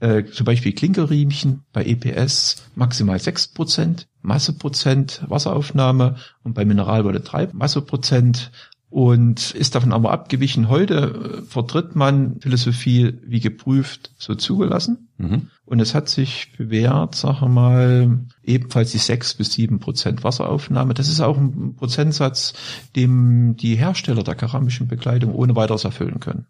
äh, 0.00 0.24
zum 0.24 0.44
Beispiel 0.44 0.72
Klinkerriemchen 0.72 1.62
bei 1.72 1.84
EPS 1.84 2.64
maximal 2.74 3.18
sechs 3.18 3.46
Prozent, 3.46 4.08
Masseprozent 4.20 5.22
Wasseraufnahme 5.28 6.16
und 6.42 6.54
bei 6.54 6.64
Mineralwolle 6.64 7.20
drei 7.20 7.48
Masseprozent 7.52 8.50
und 8.92 9.52
ist 9.52 9.74
davon 9.74 9.94
aber 9.94 10.10
abgewichen. 10.10 10.68
Heute 10.68 11.40
äh, 11.40 11.42
vertritt 11.46 11.96
man 11.96 12.38
Philosophie 12.40 13.14
wie 13.26 13.40
geprüft, 13.40 14.10
so 14.18 14.34
zugelassen. 14.34 15.08
Mhm. 15.16 15.48
Und 15.64 15.80
es 15.80 15.94
hat 15.94 16.10
sich 16.10 16.52
bewährt, 16.58 17.14
sage 17.14 17.48
mal, 17.48 18.20
ebenfalls 18.42 18.92
die 18.92 18.98
sechs 18.98 19.32
bis 19.32 19.54
sieben 19.54 19.78
Prozent 19.78 20.24
Wasseraufnahme. 20.24 20.92
Das 20.92 21.08
ist 21.08 21.22
auch 21.22 21.38
ein 21.38 21.74
Prozentsatz, 21.74 22.52
dem 22.94 23.56
die 23.56 23.76
Hersteller 23.76 24.24
der 24.24 24.34
keramischen 24.34 24.88
Bekleidung 24.88 25.34
ohne 25.34 25.56
weiteres 25.56 25.84
erfüllen 25.84 26.20
können. 26.20 26.46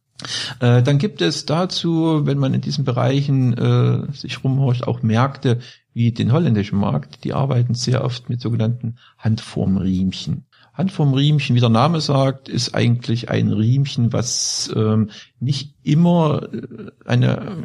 Äh, 0.59 0.83
dann 0.83 0.99
gibt 0.99 1.23
es 1.23 1.47
dazu, 1.47 2.27
wenn 2.27 2.39
man 2.39 2.55
in 2.55 2.61
diesen 2.61 2.85
Bereichen 2.85 3.57
äh, 3.57 4.13
sich 4.13 4.43
rumhorcht, 4.43 4.89
auch 4.89 5.03
Märkte 5.03 5.61
wie 5.95 6.11
den 6.11 6.33
holländischen 6.33 6.79
Markt. 6.79 7.23
Die 7.23 7.35
arbeiten 7.35 7.75
sehr 7.75 8.05
oft 8.05 8.29
mit 8.29 8.41
sogenannten 8.41 8.97
Handformriemchen. 9.19 10.47
Hand 10.73 10.91
vom 10.91 11.13
Riemchen, 11.13 11.55
wie 11.55 11.61
der 11.61 11.69
Name 11.69 12.01
sagt, 12.01 12.49
ist 12.49 12.75
eigentlich 12.75 13.29
ein 13.29 13.53
Riemchen, 13.53 14.13
was 14.13 14.73
ähm, 14.75 15.11
nicht 15.39 15.75
immer 15.83 16.49
äh, 16.53 16.91
eine 17.05 17.57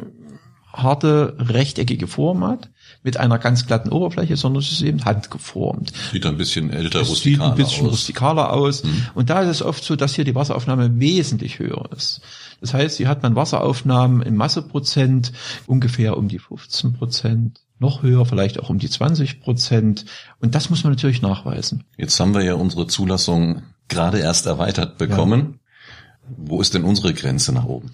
harte 0.72 1.34
rechteckige 1.38 2.06
Form 2.06 2.44
hat 2.44 2.70
mit 3.02 3.16
einer 3.16 3.38
ganz 3.38 3.66
glatten 3.66 3.90
Oberfläche, 3.90 4.36
sondern 4.36 4.62
es 4.62 4.70
ist 4.70 4.82
eben 4.82 5.04
handgeformt. 5.04 5.92
Sieht 6.12 6.26
ein 6.26 6.36
bisschen 6.36 6.70
älter, 6.70 7.00
es 7.00 7.08
rustikaler 7.08 7.50
Sieht 7.50 7.58
ein 7.58 7.64
bisschen 7.64 7.86
aus. 7.86 7.92
rustikaler 7.92 8.52
aus. 8.52 8.84
Mhm. 8.84 9.06
Und 9.14 9.30
da 9.30 9.40
ist 9.42 9.48
es 9.48 9.62
oft 9.62 9.82
so, 9.82 9.96
dass 9.96 10.14
hier 10.14 10.24
die 10.24 10.34
Wasseraufnahme 10.34 11.00
wesentlich 11.00 11.58
höher 11.58 11.88
ist. 11.96 12.20
Das 12.60 12.74
heißt, 12.74 12.96
hier 12.98 13.08
hat 13.08 13.22
man 13.22 13.34
Wasseraufnahmen 13.36 14.22
im 14.22 14.36
Masseprozent 14.36 15.32
ungefähr 15.66 16.16
um 16.16 16.28
die 16.28 16.38
15 16.38 16.92
Prozent 16.92 17.60
noch 17.80 18.02
höher, 18.02 18.26
vielleicht 18.26 18.58
auch 18.60 18.70
um 18.70 18.78
die 18.78 18.90
20 18.90 19.40
Prozent. 19.40 20.04
Und 20.40 20.54
das 20.54 20.70
muss 20.70 20.84
man 20.84 20.92
natürlich 20.92 21.22
nachweisen. 21.22 21.84
Jetzt 21.96 22.18
haben 22.20 22.34
wir 22.34 22.42
ja 22.42 22.54
unsere 22.54 22.86
Zulassung 22.86 23.62
gerade 23.88 24.18
erst 24.18 24.46
erweitert 24.46 24.98
bekommen. 24.98 25.40
Ja. 25.40 26.34
Wo 26.36 26.60
ist 26.60 26.74
denn 26.74 26.84
unsere 26.84 27.14
Grenze 27.14 27.52
nach 27.52 27.64
oben? 27.64 27.90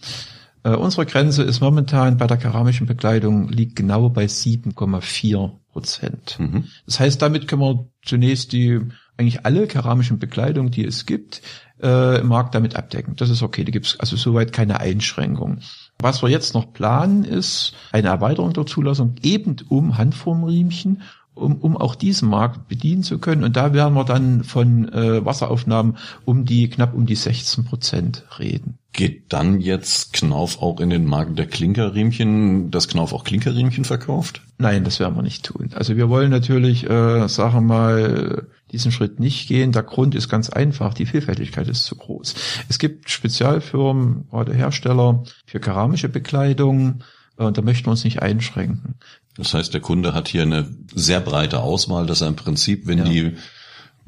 Äh, 0.64 0.70
unsere 0.70 1.06
Grenze 1.06 1.42
ist 1.42 1.60
momentan 1.60 2.16
bei 2.16 2.26
der 2.26 2.36
keramischen 2.36 2.86
Bekleidung 2.86 3.48
liegt 3.48 3.76
genau 3.76 4.08
bei 4.08 4.24
7,4 4.24 5.52
Prozent. 5.72 6.36
Mhm. 6.38 6.64
Das 6.86 6.98
heißt, 7.00 7.22
damit 7.22 7.46
können 7.46 7.62
wir 7.62 7.88
zunächst 8.04 8.52
die 8.52 8.80
eigentlich 9.16 9.44
alle 9.46 9.66
keramischen 9.66 10.18
Bekleidung, 10.18 10.70
die 10.70 10.84
es 10.84 11.06
gibt, 11.06 11.42
äh, 11.82 12.20
im 12.20 12.28
Markt 12.28 12.54
damit 12.54 12.76
abdecken. 12.76 13.14
Das 13.16 13.30
ist 13.30 13.42
okay, 13.42 13.64
da 13.64 13.70
gibt 13.70 13.86
es 13.86 14.00
also 14.00 14.16
soweit 14.16 14.52
keine 14.52 14.80
Einschränkung. 14.80 15.60
Was 15.98 16.22
wir 16.22 16.28
jetzt 16.28 16.54
noch 16.54 16.72
planen, 16.72 17.24
ist 17.24 17.74
eine 17.92 18.08
Erweiterung 18.08 18.52
der 18.52 18.66
Zulassung 18.66 19.14
eben 19.22 19.56
um 19.68 19.96
Handformriemchen 19.96 21.02
um, 21.34 21.56
um 21.56 21.76
auch 21.76 21.94
diesen 21.94 22.28
Markt 22.28 22.68
bedienen 22.68 23.02
zu 23.02 23.18
können. 23.18 23.44
Und 23.44 23.56
da 23.56 23.72
werden 23.72 23.94
wir 23.94 24.04
dann 24.04 24.44
von 24.44 24.88
äh, 24.92 25.24
Wasseraufnahmen 25.24 25.96
um 26.24 26.44
die 26.44 26.68
knapp 26.68 26.94
um 26.94 27.06
die 27.06 27.16
16 27.16 27.64
Prozent 27.64 28.24
reden. 28.38 28.78
Geht 28.92 29.32
dann 29.32 29.60
jetzt 29.60 30.12
Knauf 30.12 30.62
auch 30.62 30.78
in 30.78 30.90
den 30.90 31.04
Markt 31.04 31.36
der 31.36 31.46
Klinkerriemchen, 31.46 32.70
dass 32.70 32.86
Knauf 32.86 33.12
auch 33.12 33.24
Klinkerriemchen 33.24 33.84
verkauft? 33.84 34.42
Nein, 34.58 34.84
das 34.84 35.00
werden 35.00 35.16
wir 35.16 35.22
nicht 35.22 35.44
tun. 35.44 35.70
Also 35.74 35.96
wir 35.96 36.08
wollen 36.08 36.30
natürlich, 36.30 36.88
äh, 36.88 37.28
sagen 37.28 37.54
wir 37.54 37.60
mal, 37.60 38.46
diesen 38.74 38.92
Schritt 38.92 39.20
nicht 39.20 39.48
gehen. 39.48 39.72
Der 39.72 39.84
Grund 39.84 40.14
ist 40.14 40.28
ganz 40.28 40.50
einfach, 40.50 40.92
die 40.92 41.06
Vielfältigkeit 41.06 41.68
ist 41.68 41.84
zu 41.84 41.96
groß. 41.96 42.34
Es 42.68 42.78
gibt 42.78 43.08
Spezialfirmen, 43.08 44.28
gerade 44.28 44.52
Hersteller 44.52 45.22
für 45.46 45.60
keramische 45.60 46.08
Bekleidung, 46.08 47.02
äh, 47.38 47.44
und 47.44 47.56
da 47.56 47.62
möchten 47.62 47.86
wir 47.86 47.92
uns 47.92 48.04
nicht 48.04 48.20
einschränken. 48.20 48.96
Das 49.36 49.54
heißt, 49.54 49.72
der 49.72 49.80
Kunde 49.80 50.14
hat 50.14 50.28
hier 50.28 50.42
eine 50.42 50.68
sehr 50.92 51.20
breite 51.20 51.60
Auswahl, 51.60 52.06
dass 52.06 52.20
er 52.20 52.28
im 52.28 52.36
Prinzip, 52.36 52.86
wenn 52.86 52.98
ja. 52.98 53.04
die 53.04 53.32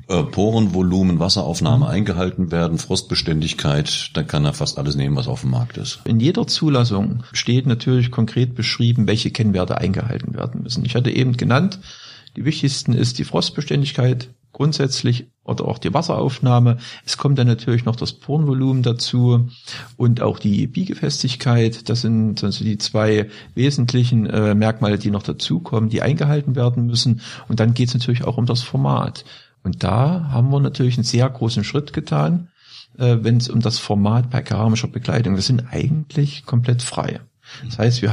äh, 0.08 0.22
Porenvolumen, 0.22 1.18
Wasseraufnahme 1.18 1.86
mhm. 1.86 1.90
eingehalten 1.90 2.52
werden, 2.52 2.78
Frostbeständigkeit, 2.78 4.10
dann 4.14 4.26
kann 4.26 4.44
er 4.44 4.52
fast 4.52 4.78
alles 4.78 4.94
nehmen, 4.94 5.16
was 5.16 5.26
auf 5.26 5.40
dem 5.40 5.50
Markt 5.50 5.78
ist. 5.78 6.00
In 6.04 6.20
jeder 6.20 6.46
Zulassung 6.46 7.24
steht 7.32 7.66
natürlich 7.66 8.10
konkret 8.10 8.54
beschrieben, 8.54 9.08
welche 9.08 9.30
Kennwerte 9.30 9.78
eingehalten 9.78 10.34
werden 10.34 10.62
müssen. 10.62 10.84
Ich 10.84 10.94
hatte 10.94 11.10
eben 11.10 11.36
genannt, 11.36 11.80
die 12.36 12.44
wichtigsten 12.44 12.92
ist 12.92 13.18
die 13.18 13.24
Frostbeständigkeit, 13.24 14.28
grundsätzlich 14.56 15.26
oder 15.44 15.66
auch 15.66 15.76
die 15.76 15.92
Wasseraufnahme. 15.92 16.78
Es 17.04 17.18
kommt 17.18 17.38
dann 17.38 17.46
natürlich 17.46 17.84
noch 17.84 17.94
das 17.94 18.14
Porenvolumen 18.14 18.82
dazu 18.82 19.50
und 19.98 20.22
auch 20.22 20.38
die 20.38 20.66
Biegefestigkeit. 20.66 21.90
Das 21.90 22.00
sind 22.00 22.42
also 22.42 22.64
die 22.64 22.78
zwei 22.78 23.28
wesentlichen 23.54 24.24
äh, 24.24 24.54
Merkmale, 24.54 24.96
die 24.96 25.10
noch 25.10 25.22
dazukommen, 25.22 25.90
die 25.90 26.00
eingehalten 26.00 26.56
werden 26.56 26.86
müssen. 26.86 27.20
Und 27.48 27.60
dann 27.60 27.74
geht 27.74 27.88
es 27.88 27.94
natürlich 27.94 28.24
auch 28.24 28.38
um 28.38 28.46
das 28.46 28.62
Format. 28.62 29.26
Und 29.62 29.84
da 29.84 30.30
haben 30.30 30.50
wir 30.50 30.60
natürlich 30.60 30.96
einen 30.96 31.04
sehr 31.04 31.28
großen 31.28 31.62
Schritt 31.62 31.92
getan, 31.92 32.48
äh, 32.96 33.18
wenn 33.20 33.36
es 33.36 33.50
um 33.50 33.60
das 33.60 33.78
Format 33.78 34.30
bei 34.30 34.40
keramischer 34.40 34.88
Bekleidung. 34.88 35.34
Wir 35.34 35.42
sind 35.42 35.64
eigentlich 35.70 36.46
komplett 36.46 36.80
frei. 36.80 37.20
Das 37.66 37.78
heißt, 37.78 38.00
wir 38.00 38.10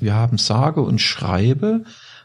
wir 0.00 0.14
haben 0.14 0.38
sage 0.38 0.80
und 0.80 1.02
schreibe 1.02 1.84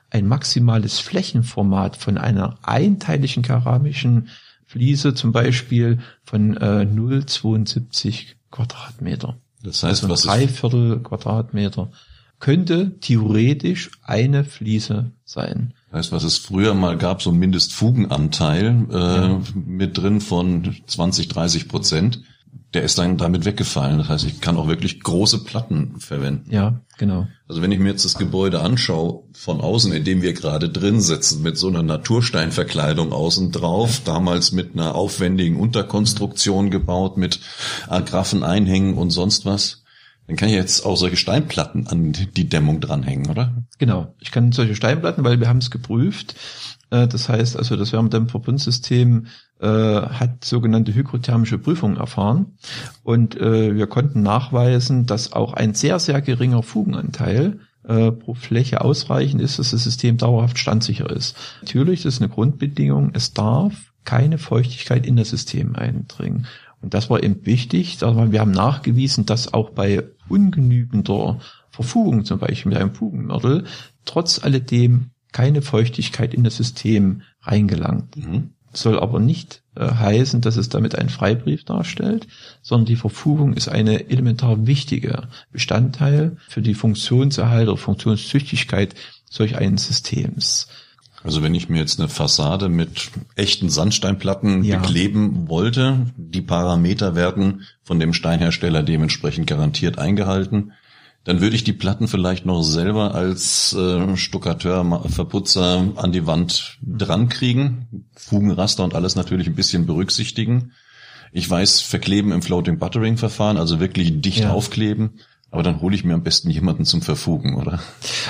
ein 0.09 0.27
maximales 0.27 0.99
Flächenformat 0.99 1.97
von 1.97 2.17
einer 2.17 2.57
einteiligen 2.63 3.43
keramischen 3.43 4.29
Fliese 4.65 5.13
zum 5.13 5.31
Beispiel 5.31 5.99
von 6.23 6.57
äh, 6.57 6.85
0,72 6.85 8.35
Quadratmeter. 8.51 9.37
Das 9.63 9.83
heißt, 9.83 10.03
also 10.03 10.09
was 10.09 10.21
drei 10.23 10.47
Viertel 10.47 10.99
Quadratmeter 10.99 11.91
könnte 12.39 12.99
theoretisch 12.99 13.91
eine 14.03 14.43
Fliese 14.43 15.11
sein. 15.25 15.73
Heißt, 15.91 16.11
was 16.11 16.23
es 16.23 16.37
früher 16.37 16.73
mal 16.73 16.97
gab, 16.97 17.21
so 17.21 17.31
ein 17.31 17.37
Mindestfugenanteil 17.37 18.85
äh, 18.91 18.95
ja. 18.95 19.41
mit 19.55 19.97
drin 19.97 20.21
von 20.21 20.75
20, 20.85 21.29
30 21.29 21.67
Prozent 21.67 22.21
der 22.73 22.83
ist 22.83 22.97
dann 22.97 23.17
damit 23.17 23.45
weggefallen. 23.45 23.97
Das 23.97 24.09
heißt, 24.09 24.25
ich 24.25 24.41
kann 24.41 24.57
auch 24.57 24.67
wirklich 24.67 24.99
große 24.99 25.43
Platten 25.43 25.99
verwenden. 25.99 26.51
Ja, 26.51 26.81
genau. 26.97 27.27
Also 27.47 27.61
wenn 27.61 27.71
ich 27.71 27.79
mir 27.79 27.89
jetzt 27.89 28.03
das 28.03 28.17
Gebäude 28.17 28.61
anschaue, 28.61 29.23
von 29.33 29.61
außen, 29.61 29.93
in 29.93 30.03
dem 30.03 30.21
wir 30.21 30.33
gerade 30.33 30.69
drin 30.69 30.99
sitzen, 30.99 31.41
mit 31.41 31.57
so 31.57 31.69
einer 31.69 31.83
Natursteinverkleidung 31.83 33.13
außen 33.13 33.51
drauf, 33.51 34.01
damals 34.03 34.51
mit 34.51 34.73
einer 34.73 34.95
aufwendigen 34.95 35.57
Unterkonstruktion 35.57 36.69
gebaut, 36.69 37.17
mit 37.17 37.39
Agraffen, 37.87 38.43
Einhängen 38.43 38.95
und 38.95 39.11
sonst 39.11 39.45
was, 39.45 39.83
dann 40.27 40.35
kann 40.35 40.49
ich 40.49 40.55
jetzt 40.55 40.85
auch 40.85 40.97
solche 40.97 41.15
Steinplatten 41.15 41.87
an 41.87 42.11
die 42.11 42.49
Dämmung 42.49 42.81
dranhängen, 42.81 43.29
oder? 43.29 43.63
Genau. 43.77 44.13
Ich 44.19 44.31
kann 44.31 44.51
solche 44.51 44.75
Steinplatten, 44.75 45.23
weil 45.23 45.39
wir 45.39 45.47
haben 45.47 45.59
es 45.59 45.71
geprüft. 45.71 46.35
Äh, 46.89 47.07
das 47.07 47.29
heißt 47.29 47.55
also, 47.55 47.77
das 47.77 47.93
Wärmedämmverbundsystem 47.93 49.27
äh, 49.59 49.67
hat 49.67 50.45
sogenannte 50.45 50.93
hygrothermische 50.93 51.57
Prüfungen 51.57 51.97
erfahren 51.97 52.57
und 53.03 53.39
äh, 53.39 53.75
wir 53.75 53.87
konnten 53.87 54.21
nachweisen, 54.21 55.05
dass 55.05 55.33
auch 55.33 55.53
ein 55.53 55.73
sehr, 55.73 55.99
sehr 55.99 56.21
geringer 56.21 56.61
Fugenanteil 56.61 57.59
äh, 57.87 58.11
pro 58.11 58.35
Fläche 58.35 58.81
ausreichend 58.81 59.41
ist, 59.41 59.57
dass 59.57 59.71
das 59.71 59.83
System 59.83 60.17
dauerhaft 60.17 60.59
standsicher 60.59 61.09
ist. 61.09 61.35
Natürlich, 61.61 62.03
das 62.03 62.15
ist 62.15 62.21
eine 62.21 62.29
Grundbedingung, 62.29 63.11
es 63.13 63.33
darf 63.33 63.93
keine 64.03 64.37
Feuchtigkeit 64.37 65.07
in 65.07 65.15
das 65.15 65.29
System 65.29 65.75
eindringen. 65.75 66.45
Und 66.81 66.93
das 66.93 67.09
war 67.09 67.23
eben 67.23 67.45
wichtig. 67.45 67.99
Wir 67.99 68.39
haben 68.39 68.51
nachgewiesen, 68.51 69.25
dass 69.25 69.53
auch 69.53 69.71
bei 69.71 70.03
ungenügender 70.29 71.39
Verfugung, 71.71 72.23
zum 72.23 72.37
Beispiel 72.37 72.69
mit 72.71 72.79
einem 72.79 72.93
Fugenmörtel, 72.93 73.65
trotz 74.05 74.43
alledem 74.43 75.09
keine 75.31 75.63
Feuchtigkeit 75.63 76.33
in 76.33 76.43
das 76.43 76.57
System 76.57 77.23
reingelangt. 77.41 78.15
Mhm 78.17 78.51
soll 78.79 78.99
aber 78.99 79.19
nicht 79.19 79.61
äh, 79.75 79.87
heißen, 79.87 80.41
dass 80.41 80.57
es 80.57 80.69
damit 80.69 80.95
einen 80.95 81.09
Freibrief 81.09 81.63
darstellt, 81.63 82.27
sondern 82.61 82.85
die 82.85 82.95
Verfugung 82.95 83.53
ist 83.53 83.67
eine 83.67 84.09
elementar 84.09 84.67
wichtige 84.67 85.27
Bestandteil 85.51 86.37
für 86.47 86.61
die 86.61 86.73
Funktionserhalt 86.73 87.67
oder 87.67 87.77
Funktionstüchtigkeit 87.77 88.95
solch 89.29 89.57
eines 89.57 89.87
Systems. 89.87 90.67
Also 91.23 91.43
wenn 91.43 91.55
ich 91.55 91.67
mir 91.67 91.79
jetzt 91.79 91.99
eine 91.99 92.09
Fassade 92.09 92.69
mit 92.69 93.09
echten 93.35 93.69
Sandsteinplatten 93.69 94.63
ja. 94.63 94.77
bekleben 94.77 95.49
wollte, 95.49 96.07
die 96.15 96.41
Parameter 96.41 97.15
werden 97.15 97.63
von 97.83 97.99
dem 97.99 98.13
Steinhersteller 98.13 98.83
dementsprechend 98.83 99.47
garantiert 99.47 99.97
eingehalten 99.97 100.73
dann 101.27 101.41
würde 101.41 101.57
ich 101.57 101.65
die 101.65 101.73
Platten 101.73 102.07
vielleicht 102.07 102.45
noch 102.45 102.63
selber 102.63 103.13
als 103.13 103.73
äh, 103.73 104.15
Stuckateur, 104.15 105.03
Verputzer 105.09 105.91
an 105.97 106.13
die 106.13 106.25
Wand 106.25 106.77
dran 106.81 107.27
kriegen, 107.27 108.05
Fugenraster 108.15 108.85
und 108.85 108.95
alles 108.95 109.17
natürlich 109.17 109.45
ein 109.45 109.55
bisschen 109.55 109.85
berücksichtigen. 109.85 110.71
Ich 111.33 111.49
weiß, 111.49 111.81
verkleben 111.81 112.31
im 112.31 112.41
Floating 112.41 112.79
Buttering 112.79 113.17
Verfahren, 113.17 113.57
also 113.57 113.81
wirklich 113.81 114.21
dicht 114.21 114.39
ja. 114.39 114.51
aufkleben. 114.51 115.19
Aber 115.51 115.63
dann 115.63 115.81
hole 115.81 115.95
ich 115.95 116.05
mir 116.05 116.13
am 116.13 116.23
besten 116.23 116.49
jemanden 116.49 116.85
zum 116.85 117.01
Verfugen, 117.01 117.55
oder? 117.55 117.81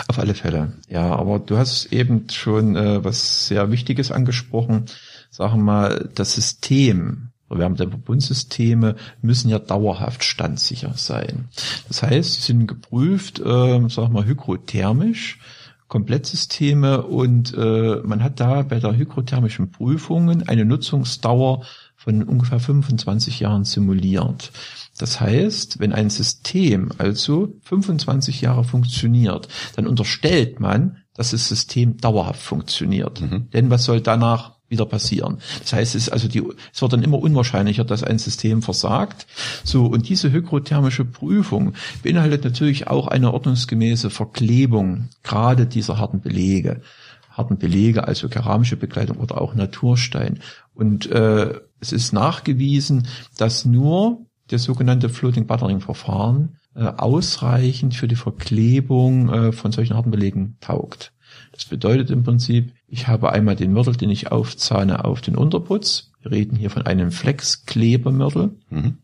Auf 0.07 0.17
alle 0.17 0.33
Fälle. 0.33 0.73
Ja, 0.89 1.15
aber 1.15 1.37
du 1.37 1.55
hast 1.55 1.93
eben 1.93 2.27
schon 2.31 2.75
äh, 2.75 3.03
was 3.03 3.47
sehr 3.47 3.69
Wichtiges 3.69 4.11
angesprochen. 4.11 4.85
Sagen 5.29 5.59
wir 5.59 5.63
mal, 5.63 6.09
das 6.15 6.33
System 6.33 7.29
Wärmedämmverbundsysteme 7.49 8.95
müssen 9.21 9.49
ja 9.49 9.59
dauerhaft 9.59 10.23
standsicher 10.23 10.93
sein. 10.95 11.45
Das 11.87 12.03
heißt, 12.03 12.33
sie 12.33 12.41
sind 12.41 12.67
geprüft, 12.67 13.39
äh, 13.39 13.81
sag 13.89 14.11
mal, 14.11 14.25
hygrothermisch, 14.25 15.39
Komplettsysteme 15.87 17.03
und 17.03 17.53
äh, 17.57 18.01
man 18.03 18.21
hat 18.21 18.41
da 18.41 18.63
bei 18.63 18.79
der 18.79 18.97
hygrothermischen 18.97 19.71
Prüfungen 19.71 20.47
eine 20.47 20.65
Nutzungsdauer 20.65 21.63
von 21.95 22.23
ungefähr 22.23 22.59
25 22.59 23.39
Jahren 23.39 23.63
simuliert. 23.63 24.51
Das 24.97 25.21
heißt, 25.21 25.79
wenn 25.79 25.93
ein 25.93 26.09
System 26.09 26.91
also 26.97 27.53
25 27.63 28.41
Jahre 28.41 28.63
funktioniert, 28.63 29.47
dann 29.75 29.87
unterstellt 29.87 30.59
man, 30.59 30.97
dass 31.13 31.31
das 31.31 31.47
System 31.47 31.97
dauerhaft 31.97 32.41
funktioniert. 32.41 33.21
Mhm. 33.21 33.49
Denn 33.51 33.69
was 33.69 33.85
soll 33.85 34.01
danach 34.01 34.56
wieder 34.69 34.85
passieren. 34.85 35.37
Das 35.61 35.73
heißt, 35.73 35.95
es 35.95 36.03
ist 36.03 36.09
also 36.09 36.27
die, 36.27 36.43
es 36.73 36.81
wird 36.81 36.93
dann 36.93 37.03
immer 37.03 37.19
unwahrscheinlicher, 37.19 37.85
dass 37.85 38.03
ein 38.03 38.19
System 38.19 38.61
versagt. 38.61 39.27
So, 39.63 39.85
und 39.85 40.09
diese 40.09 40.31
hygrothermische 40.31 41.05
Prüfung 41.05 41.73
beinhaltet 42.03 42.43
natürlich 42.43 42.87
auch 42.87 43.07
eine 43.07 43.33
ordnungsgemäße 43.33 44.09
Verklebung, 44.09 45.09
gerade 45.23 45.65
dieser 45.65 45.97
harten 45.97 46.21
Belege. 46.21 46.81
Harten 47.29 47.57
Belege, 47.57 48.07
also 48.07 48.29
keramische 48.29 48.77
Bekleidung 48.77 49.17
oder 49.17 49.39
auch 49.39 49.53
Naturstein. 49.53 50.39
Und 50.73 51.09
äh, 51.11 51.59
es 51.79 51.91
ist 51.91 52.11
nachgewiesen, 52.11 53.07
dass 53.37 53.63
nur 53.63 54.25
das 54.47 54.63
sogenannte 54.63 55.09
Floating 55.09 55.45
Buttering 55.45 55.79
Verfahren 55.79 56.57
äh, 56.73 56.85
ausreichend 56.85 57.95
für 57.95 58.07
die 58.07 58.15
Verklebung 58.15 59.29
äh, 59.29 59.51
von 59.51 59.71
solchen 59.71 59.95
harten 59.95 60.11
Belegen 60.11 60.57
taugt. 60.61 61.13
Das 61.51 61.65
bedeutet 61.65 62.09
im 62.11 62.23
Prinzip, 62.23 62.73
Ich 62.89 63.07
habe 63.07 63.33
einmal 63.33 63.57
den 63.57 63.73
Mörtel, 63.73 63.97
den 63.97 64.09
ich 64.09 64.31
aufzahne 64.31 65.03
auf 65.03 65.19
den 65.19 65.35
Unterputz. 65.35 66.11
Wir 66.21 66.31
reden 66.31 66.55
hier 66.55 66.69
von 66.69 66.83
einem 66.83 67.11
Flexklebermörtel. 67.11 68.51
Mhm. 68.69 68.97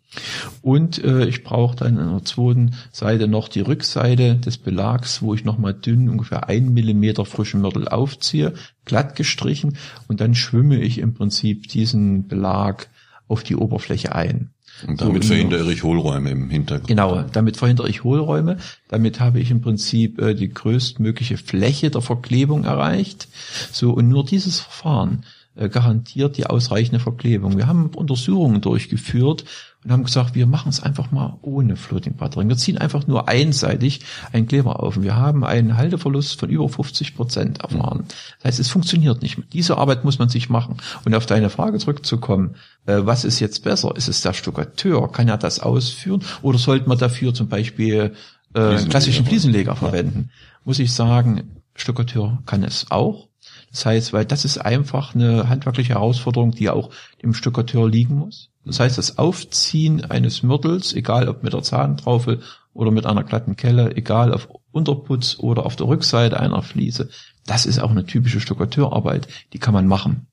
Und 0.62 1.04
äh, 1.04 1.26
ich 1.26 1.44
brauche 1.44 1.76
dann 1.76 1.98
an 1.98 2.12
der 2.12 2.26
zweiten 2.26 2.76
Seite 2.92 3.28
noch 3.28 3.50
die 3.50 3.60
Rückseite 3.60 4.36
des 4.36 4.58
Belags, 4.58 5.22
wo 5.22 5.34
ich 5.34 5.44
nochmal 5.44 5.74
dünn 5.74 6.08
ungefähr 6.08 6.48
ein 6.48 6.74
Millimeter 6.74 7.26
frischen 7.26 7.62
Mörtel 7.62 7.88
aufziehe, 7.88 8.54
glatt 8.86 9.16
gestrichen 9.16 9.78
und 10.08 10.22
dann 10.22 10.36
schwimme 10.36 10.80
ich 10.80 11.00
im 11.00 11.14
Prinzip 11.14 11.68
diesen 11.68 12.28
Belag 12.28 12.90
auf 13.28 13.44
die 13.44 13.56
Oberfläche 13.56 14.16
ein. 14.16 14.52
Und 14.88 15.02
damit 15.02 15.24
so, 15.24 15.30
verhindere 15.30 15.72
ich 15.72 15.84
Hohlräume 15.84 16.30
im 16.30 16.50
Hintergrund. 16.50 16.88
Genau, 16.88 17.24
damit 17.32 17.58
verhindere 17.58 17.90
ich 17.90 18.04
Hohlräume. 18.04 18.58
Damit 18.88 19.20
habe 19.20 19.40
ich 19.40 19.52
im 19.52 19.62
Prinzip 19.62 20.20
äh, 20.20 20.34
die 20.34 20.50
größtmögliche 20.50 21.38
Fläche 21.38 21.90
der 21.90 22.02
Verklebung 22.02 22.64
erreicht. 22.64 23.28
So, 23.72 23.92
und 23.92 24.08
nur 24.08 24.26
dieses 24.26 24.60
Verfahren 24.60 25.24
garantiert 25.56 26.38
die 26.38 26.48
ausreichende 26.48 27.00
Verklebung. 27.00 27.58
Wir 27.58 27.68
haben 27.68 27.92
Untersuchungen 27.96 28.62
durchgeführt 28.62 29.46
und 29.84 29.92
haben 29.92 30.04
gesagt, 30.04 30.34
wir 30.34 30.48
machen 30.48 30.70
es 30.70 30.82
einfach 30.82 31.12
mal 31.12 31.38
ohne 31.42 31.76
Floating 31.76 32.16
Buttering. 32.16 32.48
Wir 32.48 32.58
ziehen 32.58 32.78
einfach 32.78 33.06
nur 33.06 33.28
einseitig 33.28 34.02
einen 34.32 34.48
Kleber 34.48 34.82
auf. 34.82 34.98
Und 34.98 35.04
wir 35.04 35.16
haben 35.16 35.44
einen 35.44 35.78
Halteverlust 35.78 36.40
von 36.40 36.50
über 36.50 36.68
50 36.70 37.16
Prozent 37.16 37.62
erfahren. 37.62 38.06
Das 38.38 38.46
heißt, 38.46 38.60
es 38.62 38.70
funktioniert 38.70 39.22
nicht 39.22 39.38
mehr. 39.38 39.48
Diese 39.52 39.78
Arbeit 39.78 40.06
muss 40.06 40.20
man 40.20 40.30
sich 40.30 40.50
machen. 40.50 40.78
Und 41.06 41.14
auf 41.14 41.26
deine 41.26 41.50
Frage 41.50 41.80
zurückzukommen, 41.80 42.56
äh, 42.86 43.00
was 43.04 43.26
ist 43.26 43.40
jetzt 43.40 43.64
besser? 43.64 43.96
Ist 43.96 44.08
es 44.08 44.22
der 44.22 44.34
Stuckateur? 44.34 45.12
Kann 45.12 45.28
er 45.28 45.38
das 45.38 45.60
ausführen? 45.60 46.24
Oder 46.42 46.58
sollte 46.58 46.88
man 46.88 46.98
dafür 46.98 47.34
zum 47.34 47.50
Beispiel 47.50 48.14
äh, 48.54 48.76
klassischen 48.86 49.26
Fliesenleger 49.26 49.76
verwenden? 49.76 50.30
Muss 50.64 50.80
ich 50.80 50.94
sagen, 50.94 51.62
Stuckateur 51.76 52.42
kann 52.46 52.64
es 52.64 52.90
auch. 52.90 53.28
Das 53.74 53.88
heißt, 53.88 54.14
weil 54.14 54.26
das 54.26 54.46
ist 54.46 54.60
einfach 54.60 55.16
eine 55.16 55.50
handwerkliche 55.50 55.96
Herausforderung, 55.96 56.52
die 56.52 56.70
auch 56.70 56.92
dem 57.24 57.34
Stuckateur 57.34 57.90
liegen 57.90 58.16
muss. 58.16 58.52
Das 58.66 58.80
heißt, 58.80 59.00
das 59.00 59.18
Aufziehen 59.18 60.06
eines 60.06 60.44
Mörtels, 60.44 60.94
egal 60.94 61.28
ob 61.28 61.44
mit 61.44 61.54
der 61.54 61.64
Zahntraufel 61.64 62.42
oder 62.74 62.92
mit 62.92 63.08
einer 63.08 63.24
glatten 63.24 63.56
Kelle, 63.56 63.96
egal 63.98 64.32
auf 64.32 64.48
Unterputz 64.72 65.38
oder 65.40 65.66
auf 65.66 65.76
der 65.76 65.88
Rückseite 65.88 66.40
einer 66.40 66.62
Fliese, 66.62 67.10
das 67.48 67.66
ist 67.66 67.80
auch 67.80 67.90
eine 67.90 68.06
typische 68.06 68.40
Stuckateurarbeit, 68.40 69.28
die 69.54 69.60
kann 69.60 69.74
man 69.74 69.88
machen. 69.88 70.28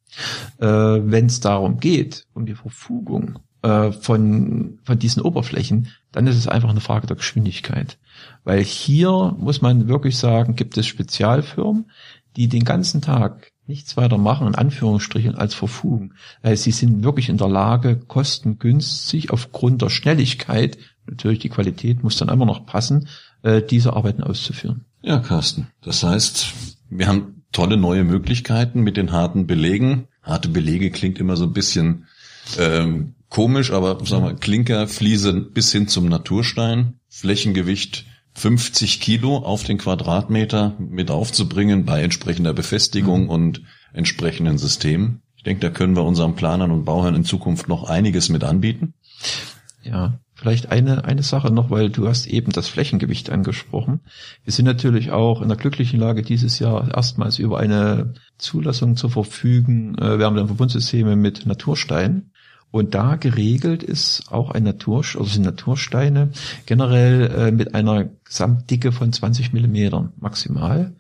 Äh, 0.58 0.66
Wenn 0.66 1.26
es 1.26 1.40
darum 1.40 1.80
geht, 1.80 2.26
um 2.34 2.44
die 2.44 2.54
Verfugung 2.54 3.38
äh, 3.62 3.90
von, 3.92 4.78
von 4.84 4.98
diesen 4.98 5.22
Oberflächen, 5.22 5.88
dann 6.12 6.26
ist 6.26 6.36
es 6.36 6.46
einfach 6.46 6.70
eine 6.70 6.80
Frage 6.80 7.06
der 7.06 7.16
Geschwindigkeit. 7.16 7.98
Weil 8.44 8.62
hier 8.62 9.34
muss 9.38 9.62
man 9.62 9.88
wirklich 9.88 10.18
sagen, 10.18 10.56
gibt 10.56 10.76
es 10.76 10.86
Spezialfirmen, 10.86 11.90
die 12.36 12.48
den 12.48 12.64
ganzen 12.64 13.02
Tag 13.02 13.52
nichts 13.66 13.96
weiter 13.96 14.18
machen, 14.18 14.48
in 14.48 14.54
Anführungsstrichen, 14.54 15.36
als 15.36 15.54
verfugen. 15.54 16.14
sie 16.42 16.72
sind 16.72 17.04
wirklich 17.04 17.28
in 17.28 17.36
der 17.36 17.48
Lage, 17.48 17.96
kostengünstig 17.96 19.30
aufgrund 19.30 19.80
der 19.80 19.90
Schnelligkeit, 19.90 20.76
natürlich 21.06 21.38
die 21.38 21.48
Qualität 21.48 22.02
muss 22.02 22.16
dann 22.16 22.28
immer 22.28 22.46
noch 22.46 22.66
passen, 22.66 23.08
äh, 23.42 23.62
diese 23.62 23.94
Arbeiten 23.94 24.22
auszuführen. 24.22 24.84
Ja, 25.02 25.18
Carsten. 25.18 25.68
Das 25.82 26.02
heißt, 26.02 26.52
wir 26.90 27.06
haben 27.06 27.44
tolle 27.52 27.76
neue 27.76 28.04
Möglichkeiten 28.04 28.82
mit 28.82 28.96
den 28.96 29.12
harten 29.12 29.46
Belegen. 29.46 30.08
Harte 30.22 30.48
Belege 30.48 30.90
klingt 30.90 31.18
immer 31.18 31.36
so 31.36 31.44
ein 31.44 31.52
bisschen 31.52 32.06
ähm, 32.58 33.14
komisch, 33.28 33.72
aber 33.72 34.04
sagen 34.04 34.24
wir, 34.24 34.34
Klinker, 34.34 34.86
Fliese 34.88 35.32
bis 35.32 35.72
hin 35.72 35.88
zum 35.88 36.08
Naturstein, 36.08 36.94
Flächengewicht 37.08 38.06
50 38.34 39.00
Kilo 39.00 39.38
auf 39.38 39.64
den 39.64 39.78
Quadratmeter 39.78 40.76
mit 40.78 41.10
aufzubringen 41.10 41.84
bei 41.84 42.02
entsprechender 42.02 42.52
Befestigung 42.52 43.24
mhm. 43.24 43.30
und 43.30 43.62
entsprechenden 43.92 44.58
Systemen. 44.58 45.22
Ich 45.36 45.42
denke, 45.42 45.60
da 45.60 45.70
können 45.70 45.96
wir 45.96 46.04
unseren 46.04 46.36
Planern 46.36 46.70
und 46.70 46.84
Bauherren 46.84 47.14
in 47.14 47.24
Zukunft 47.24 47.68
noch 47.68 47.88
einiges 47.88 48.28
mit 48.28 48.44
anbieten. 48.44 48.94
Ja, 49.82 50.20
vielleicht 50.34 50.70
eine, 50.70 51.04
eine 51.04 51.22
Sache 51.22 51.50
noch, 51.50 51.70
weil 51.70 51.90
du 51.90 52.08
hast 52.08 52.26
eben 52.26 52.52
das 52.52 52.68
Flächengewicht 52.68 53.30
angesprochen. 53.30 54.00
Wir 54.44 54.52
sind 54.52 54.66
natürlich 54.66 55.10
auch 55.10 55.40
in 55.40 55.48
der 55.48 55.56
glücklichen 55.56 55.98
Lage, 55.98 56.22
dieses 56.22 56.58
Jahr 56.58 56.94
erstmals 56.94 57.38
über 57.38 57.58
eine 57.58 58.14
Zulassung 58.36 58.96
zu 58.96 59.08
verfügen. 59.08 59.96
Äh, 59.96 60.18
wir 60.18 60.26
haben 60.26 60.36
dann 60.36 60.46
Verbundsysteme 60.46 61.16
mit 61.16 61.46
Naturstein. 61.46 62.29
Und 62.70 62.94
da 62.94 63.16
geregelt 63.16 63.82
ist 63.82 64.30
auch 64.30 64.50
ein 64.50 64.62
Natur, 64.62 64.98
also 64.98 65.24
sind 65.24 65.42
Natursteine 65.42 66.30
generell 66.66 67.30
äh, 67.30 67.52
mit 67.52 67.74
einer 67.74 68.10
Gesamtdicke 68.24 68.92
von 68.92 69.12
20 69.12 69.52
Millimetern 69.52 70.12
maximal. 70.18 70.94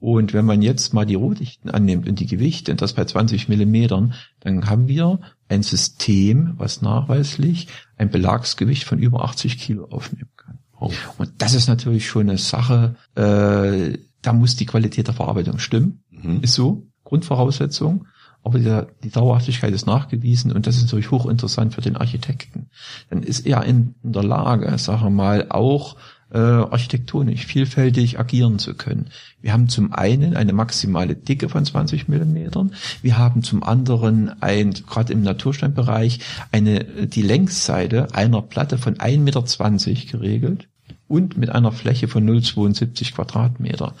Und 0.00 0.34
wenn 0.34 0.44
man 0.44 0.60
jetzt 0.60 0.92
mal 0.92 1.06
die 1.06 1.14
Rohdichten 1.14 1.70
annimmt 1.70 2.08
und 2.08 2.20
die 2.20 2.26
Gewichte, 2.26 2.72
und 2.72 2.82
das 2.82 2.92
bei 2.92 3.04
20 3.04 3.48
Millimetern, 3.48 4.12
dann 4.40 4.68
haben 4.68 4.88
wir 4.88 5.20
ein 5.48 5.62
System, 5.62 6.54
was 6.58 6.82
nachweislich 6.82 7.68
ein 7.96 8.10
Belagsgewicht 8.10 8.84
von 8.84 8.98
über 8.98 9.24
80 9.24 9.56
Kilo 9.56 9.86
aufnehmen 9.86 10.30
kann. 10.36 10.58
Oh. 10.78 10.92
Und 11.16 11.30
das 11.38 11.54
ist 11.54 11.68
natürlich 11.68 12.06
schon 12.06 12.28
eine 12.28 12.38
Sache, 12.38 12.96
äh, 13.14 13.96
da 14.20 14.32
muss 14.32 14.56
die 14.56 14.66
Qualität 14.66 15.06
der 15.06 15.14
Verarbeitung 15.14 15.58
stimmen. 15.58 16.02
Mhm. 16.10 16.40
Ist 16.42 16.54
so, 16.54 16.86
Grundvoraussetzung 17.04 18.06
aber 18.44 18.58
die, 18.58 18.82
die 19.02 19.10
Dauerhaftigkeit 19.10 19.72
ist 19.72 19.86
nachgewiesen 19.86 20.52
und 20.52 20.66
das 20.66 20.76
ist 20.76 20.84
natürlich 20.84 21.10
hochinteressant 21.10 21.74
für 21.74 21.80
den 21.80 21.96
Architekten. 21.96 22.68
Dann 23.08 23.22
ist 23.22 23.46
er 23.46 23.64
in, 23.64 23.94
in 24.02 24.12
der 24.12 24.22
Lage, 24.22 24.76
sagen 24.78 25.02
wir 25.02 25.10
mal, 25.10 25.46
auch 25.48 25.96
äh, 26.30 26.38
architektonisch 26.38 27.46
vielfältig 27.46 28.18
agieren 28.18 28.58
zu 28.58 28.74
können. 28.74 29.06
Wir 29.40 29.52
haben 29.52 29.68
zum 29.68 29.92
einen 29.92 30.36
eine 30.36 30.52
maximale 30.52 31.14
Dicke 31.14 31.48
von 31.48 31.64
20 31.64 32.08
Millimetern. 32.08 32.74
Wir 33.00 33.16
haben 33.16 33.42
zum 33.42 33.62
anderen 33.62 34.42
ein, 34.42 34.74
gerade 34.74 35.12
im 35.12 35.22
Natursteinbereich, 35.22 36.20
eine, 36.52 36.84
die 36.84 37.22
Längsseite 37.22 38.14
einer 38.14 38.42
Platte 38.42 38.76
von 38.76 38.96
1,20 38.96 39.88
Meter 39.88 40.18
geregelt 40.18 40.68
und 41.08 41.38
mit 41.38 41.50
einer 41.50 41.72
Fläche 41.72 42.08
von 42.08 42.28
0,72 42.28 43.14
Quadratmeter. 43.14 43.94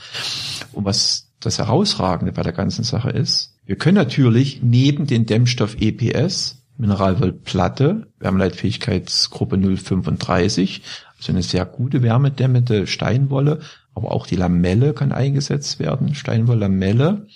Und 0.72 0.84
was 0.84 1.30
das 1.44 1.58
Herausragende 1.58 2.32
bei 2.32 2.42
der 2.42 2.52
ganzen 2.52 2.84
Sache 2.84 3.10
ist, 3.10 3.54
wir 3.66 3.76
können 3.76 3.96
natürlich 3.96 4.62
neben 4.62 5.06
den 5.06 5.26
Dämmstoff 5.26 5.76
EPS, 5.80 6.62
Mineralwollplatte, 6.76 8.08
Wärmeleitfähigkeitsgruppe 8.18 9.56
035, 9.56 10.82
also 11.16 11.32
eine 11.32 11.42
sehr 11.42 11.64
gute 11.64 12.02
wärmedämmende 12.02 12.86
Steinwolle, 12.86 13.60
aber 13.94 14.12
auch 14.12 14.26
die 14.26 14.36
Lamelle 14.36 14.92
kann 14.92 15.12
eingesetzt 15.12 15.78
werden, 15.78 16.14
Steinwolllamelle, 16.14 17.26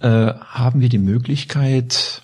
äh, 0.00 0.08
haben 0.08 0.80
wir 0.80 0.88
die 0.88 0.98
Möglichkeit, 0.98 2.22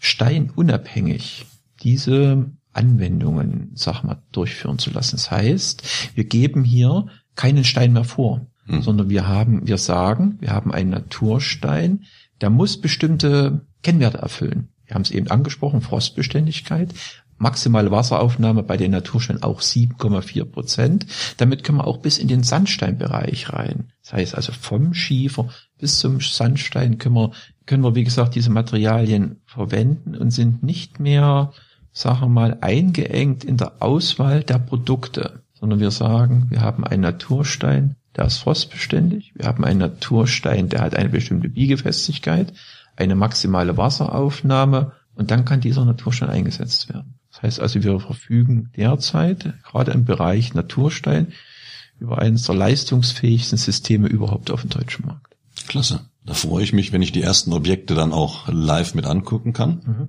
steinunabhängig 0.00 1.46
diese 1.82 2.46
Anwendungen, 2.72 3.72
sag 3.74 4.04
mal, 4.04 4.22
durchführen 4.32 4.78
zu 4.78 4.90
lassen. 4.90 5.16
Das 5.16 5.30
heißt, 5.30 6.14
wir 6.14 6.24
geben 6.24 6.62
hier 6.62 7.06
keinen 7.34 7.64
Stein 7.64 7.92
mehr 7.92 8.04
vor, 8.04 8.46
hm. 8.66 8.82
sondern 8.82 9.08
wir 9.08 9.26
haben, 9.26 9.66
wir 9.66 9.78
sagen, 9.78 10.36
wir 10.40 10.50
haben 10.50 10.72
einen 10.72 10.90
Naturstein, 10.90 12.04
der 12.40 12.50
muss 12.50 12.80
bestimmte 12.80 13.66
Kennwerte 13.82 14.18
erfüllen. 14.18 14.68
Wir 14.84 14.94
haben 14.94 15.02
es 15.02 15.10
eben 15.10 15.28
angesprochen, 15.28 15.80
Frostbeständigkeit, 15.80 16.92
maximale 17.38 17.90
Wasseraufnahme 17.90 18.62
bei 18.62 18.76
den 18.76 18.92
Natursteinen 18.92 19.42
auch 19.42 19.60
7,4 19.60 20.44
Prozent. 20.44 21.06
Damit 21.36 21.64
können 21.64 21.78
wir 21.78 21.86
auch 21.86 21.98
bis 21.98 22.18
in 22.18 22.28
den 22.28 22.42
Sandsteinbereich 22.42 23.52
rein. 23.52 23.90
Das 24.02 24.14
heißt 24.14 24.34
also 24.34 24.52
vom 24.52 24.94
Schiefer 24.94 25.48
bis 25.78 25.98
zum 25.98 26.20
Sandstein 26.20 26.98
können 26.98 27.14
wir, 27.14 27.32
können 27.66 27.82
wir 27.82 27.94
wie 27.94 28.04
gesagt 28.04 28.34
diese 28.34 28.50
Materialien 28.50 29.40
verwenden 29.44 30.14
und 30.16 30.30
sind 30.30 30.62
nicht 30.62 31.00
mehr, 31.00 31.52
sagen 31.92 32.20
wir 32.20 32.28
mal, 32.28 32.58
eingeengt 32.60 33.44
in 33.44 33.56
der 33.56 33.82
Auswahl 33.82 34.42
der 34.42 34.58
Produkte, 34.58 35.42
sondern 35.52 35.80
wir 35.80 35.90
sagen, 35.90 36.46
wir 36.48 36.60
haben 36.60 36.84
einen 36.84 37.02
Naturstein, 37.02 37.96
der 38.16 38.26
ist 38.26 38.38
frostbeständig. 38.38 39.32
Wir 39.34 39.46
haben 39.46 39.64
einen 39.64 39.80
Naturstein, 39.80 40.68
der 40.68 40.80
hat 40.80 40.94
eine 40.94 41.08
bestimmte 41.08 41.48
Biegefestigkeit, 41.48 42.52
eine 42.96 43.14
maximale 43.14 43.76
Wasseraufnahme 43.76 44.92
und 45.14 45.30
dann 45.30 45.44
kann 45.44 45.60
dieser 45.60 45.84
Naturstein 45.84 46.30
eingesetzt 46.30 46.88
werden. 46.88 47.14
Das 47.32 47.42
heißt 47.42 47.60
also, 47.60 47.82
wir 47.82 48.00
verfügen 48.00 48.70
derzeit 48.76 49.54
gerade 49.62 49.92
im 49.92 50.04
Bereich 50.04 50.54
Naturstein 50.54 51.32
über 51.98 52.18
eines 52.18 52.44
der 52.44 52.54
leistungsfähigsten 52.54 53.58
Systeme 53.58 54.08
überhaupt 54.08 54.50
auf 54.50 54.62
dem 54.62 54.70
deutschen 54.70 55.06
Markt. 55.06 55.36
Klasse. 55.68 56.00
Da 56.24 56.34
freue 56.34 56.64
ich 56.64 56.72
mich, 56.72 56.92
wenn 56.92 57.02
ich 57.02 57.12
die 57.12 57.22
ersten 57.22 57.52
Objekte 57.52 57.94
dann 57.94 58.12
auch 58.12 58.48
live 58.48 58.94
mit 58.94 59.06
angucken 59.06 59.52
kann. 59.52 59.82
Mhm. 59.84 60.08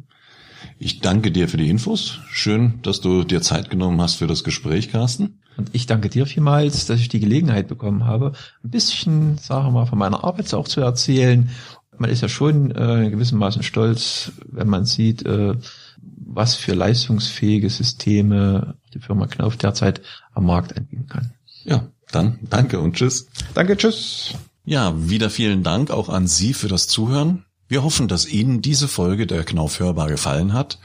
Ich 0.80 1.00
danke 1.00 1.32
dir 1.32 1.50
für 1.50 1.58
die 1.58 1.70
Infos. 1.70 2.20
Schön, 2.30 2.80
dass 2.84 3.02
du 3.02 3.24
dir 3.24 3.42
Zeit 3.42 3.70
genommen 3.70 4.00
hast 4.00 4.16
für 4.16 4.28
das 4.28 4.44
Gespräch, 4.44 4.92
Carsten. 4.92 5.40
Und 5.58 5.70
ich 5.74 5.88
danke 5.88 6.10
dir 6.10 6.28
vielmals, 6.28 6.86
dass 6.86 7.00
ich 7.00 7.10
die 7.10 7.20
Gelegenheit 7.20 7.68
bekommen 7.68 8.06
habe, 8.06 8.34
ein 8.64 8.70
bisschen, 8.70 9.40
sagen 9.40 9.66
wir 9.66 9.72
mal, 9.72 9.86
von 9.88 9.98
meiner 9.98 10.24
Arbeit 10.24 10.54
auch 10.54 10.68
zu 10.68 10.82
erzählen. 10.82 11.50
Man 11.98 12.12
ist 12.12 12.22
ja 12.22 12.30
schon 12.30 12.70
äh, 12.72 13.06
in 13.06 13.12
gewissem 13.12 13.40
Maßen 13.40 13.64
stolz, 13.64 14.34
wenn 14.46 14.68
man 14.68 14.86
sieht, 14.86 15.26
äh, 15.26 15.56
was 16.00 16.54
für 16.54 16.76
leistungsfähige 16.76 17.72
Systeme 17.72 18.76
die 18.94 19.00
Firma 19.00 19.26
Knauf 19.26 19.58
derzeit 19.58 20.02
am 20.34 20.46
Markt 20.46 20.78
anbieten 20.78 21.08
kann. 21.08 21.34
Ja, 21.64 21.88
dann 22.12 22.38
danke 22.50 22.80
und 22.80 22.96
tschüss. 22.96 23.28
Danke, 23.56 23.78
tschüss. 23.78 24.36
Ja, 24.64 24.94
wieder 25.10 25.32
vielen 25.32 25.64
Dank 25.64 25.90
auch 25.90 26.10
an 26.10 26.28
Sie 26.28 26.54
für 26.54 26.68
das 26.68 26.88
Zuhören. 26.88 27.47
Wir 27.68 27.84
hoffen, 27.84 28.08
dass 28.08 28.28
Ihnen 28.28 28.62
diese 28.62 28.88
Folge 28.88 29.28
der 29.28 29.44
Knauf 29.44 29.80
hörbar 29.80 30.08
gefallen 30.08 30.54
hat. 30.54 30.80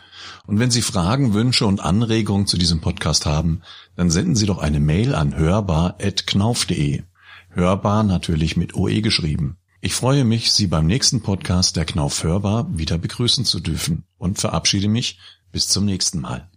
Und 0.46 0.58
wenn 0.58 0.70
Sie 0.70 0.82
Fragen, 0.82 1.34
Wünsche 1.34 1.66
und 1.66 1.80
Anregungen 1.80 2.46
zu 2.46 2.56
diesem 2.56 2.80
Podcast 2.80 3.26
haben, 3.26 3.62
dann 3.96 4.10
senden 4.10 4.34
Sie 4.34 4.46
doch 4.46 4.58
eine 4.58 4.80
Mail 4.80 5.14
an 5.14 5.36
hörbar.knauf.de. 5.36 7.02
Hörbar 7.50 8.02
natürlich 8.02 8.56
mit 8.56 8.74
OE 8.74 9.00
geschrieben. 9.00 9.58
Ich 9.80 9.94
freue 9.94 10.24
mich, 10.24 10.52
Sie 10.52 10.66
beim 10.66 10.86
nächsten 10.86 11.22
Podcast 11.22 11.76
der 11.76 11.84
Knauf 11.84 12.22
hörbar 12.22 12.66
wieder 12.76 12.98
begrüßen 12.98 13.44
zu 13.44 13.60
dürfen 13.60 14.04
und 14.18 14.38
verabschiede 14.38 14.88
mich 14.88 15.18
bis 15.50 15.68
zum 15.68 15.84
nächsten 15.84 16.20
Mal. 16.20 16.48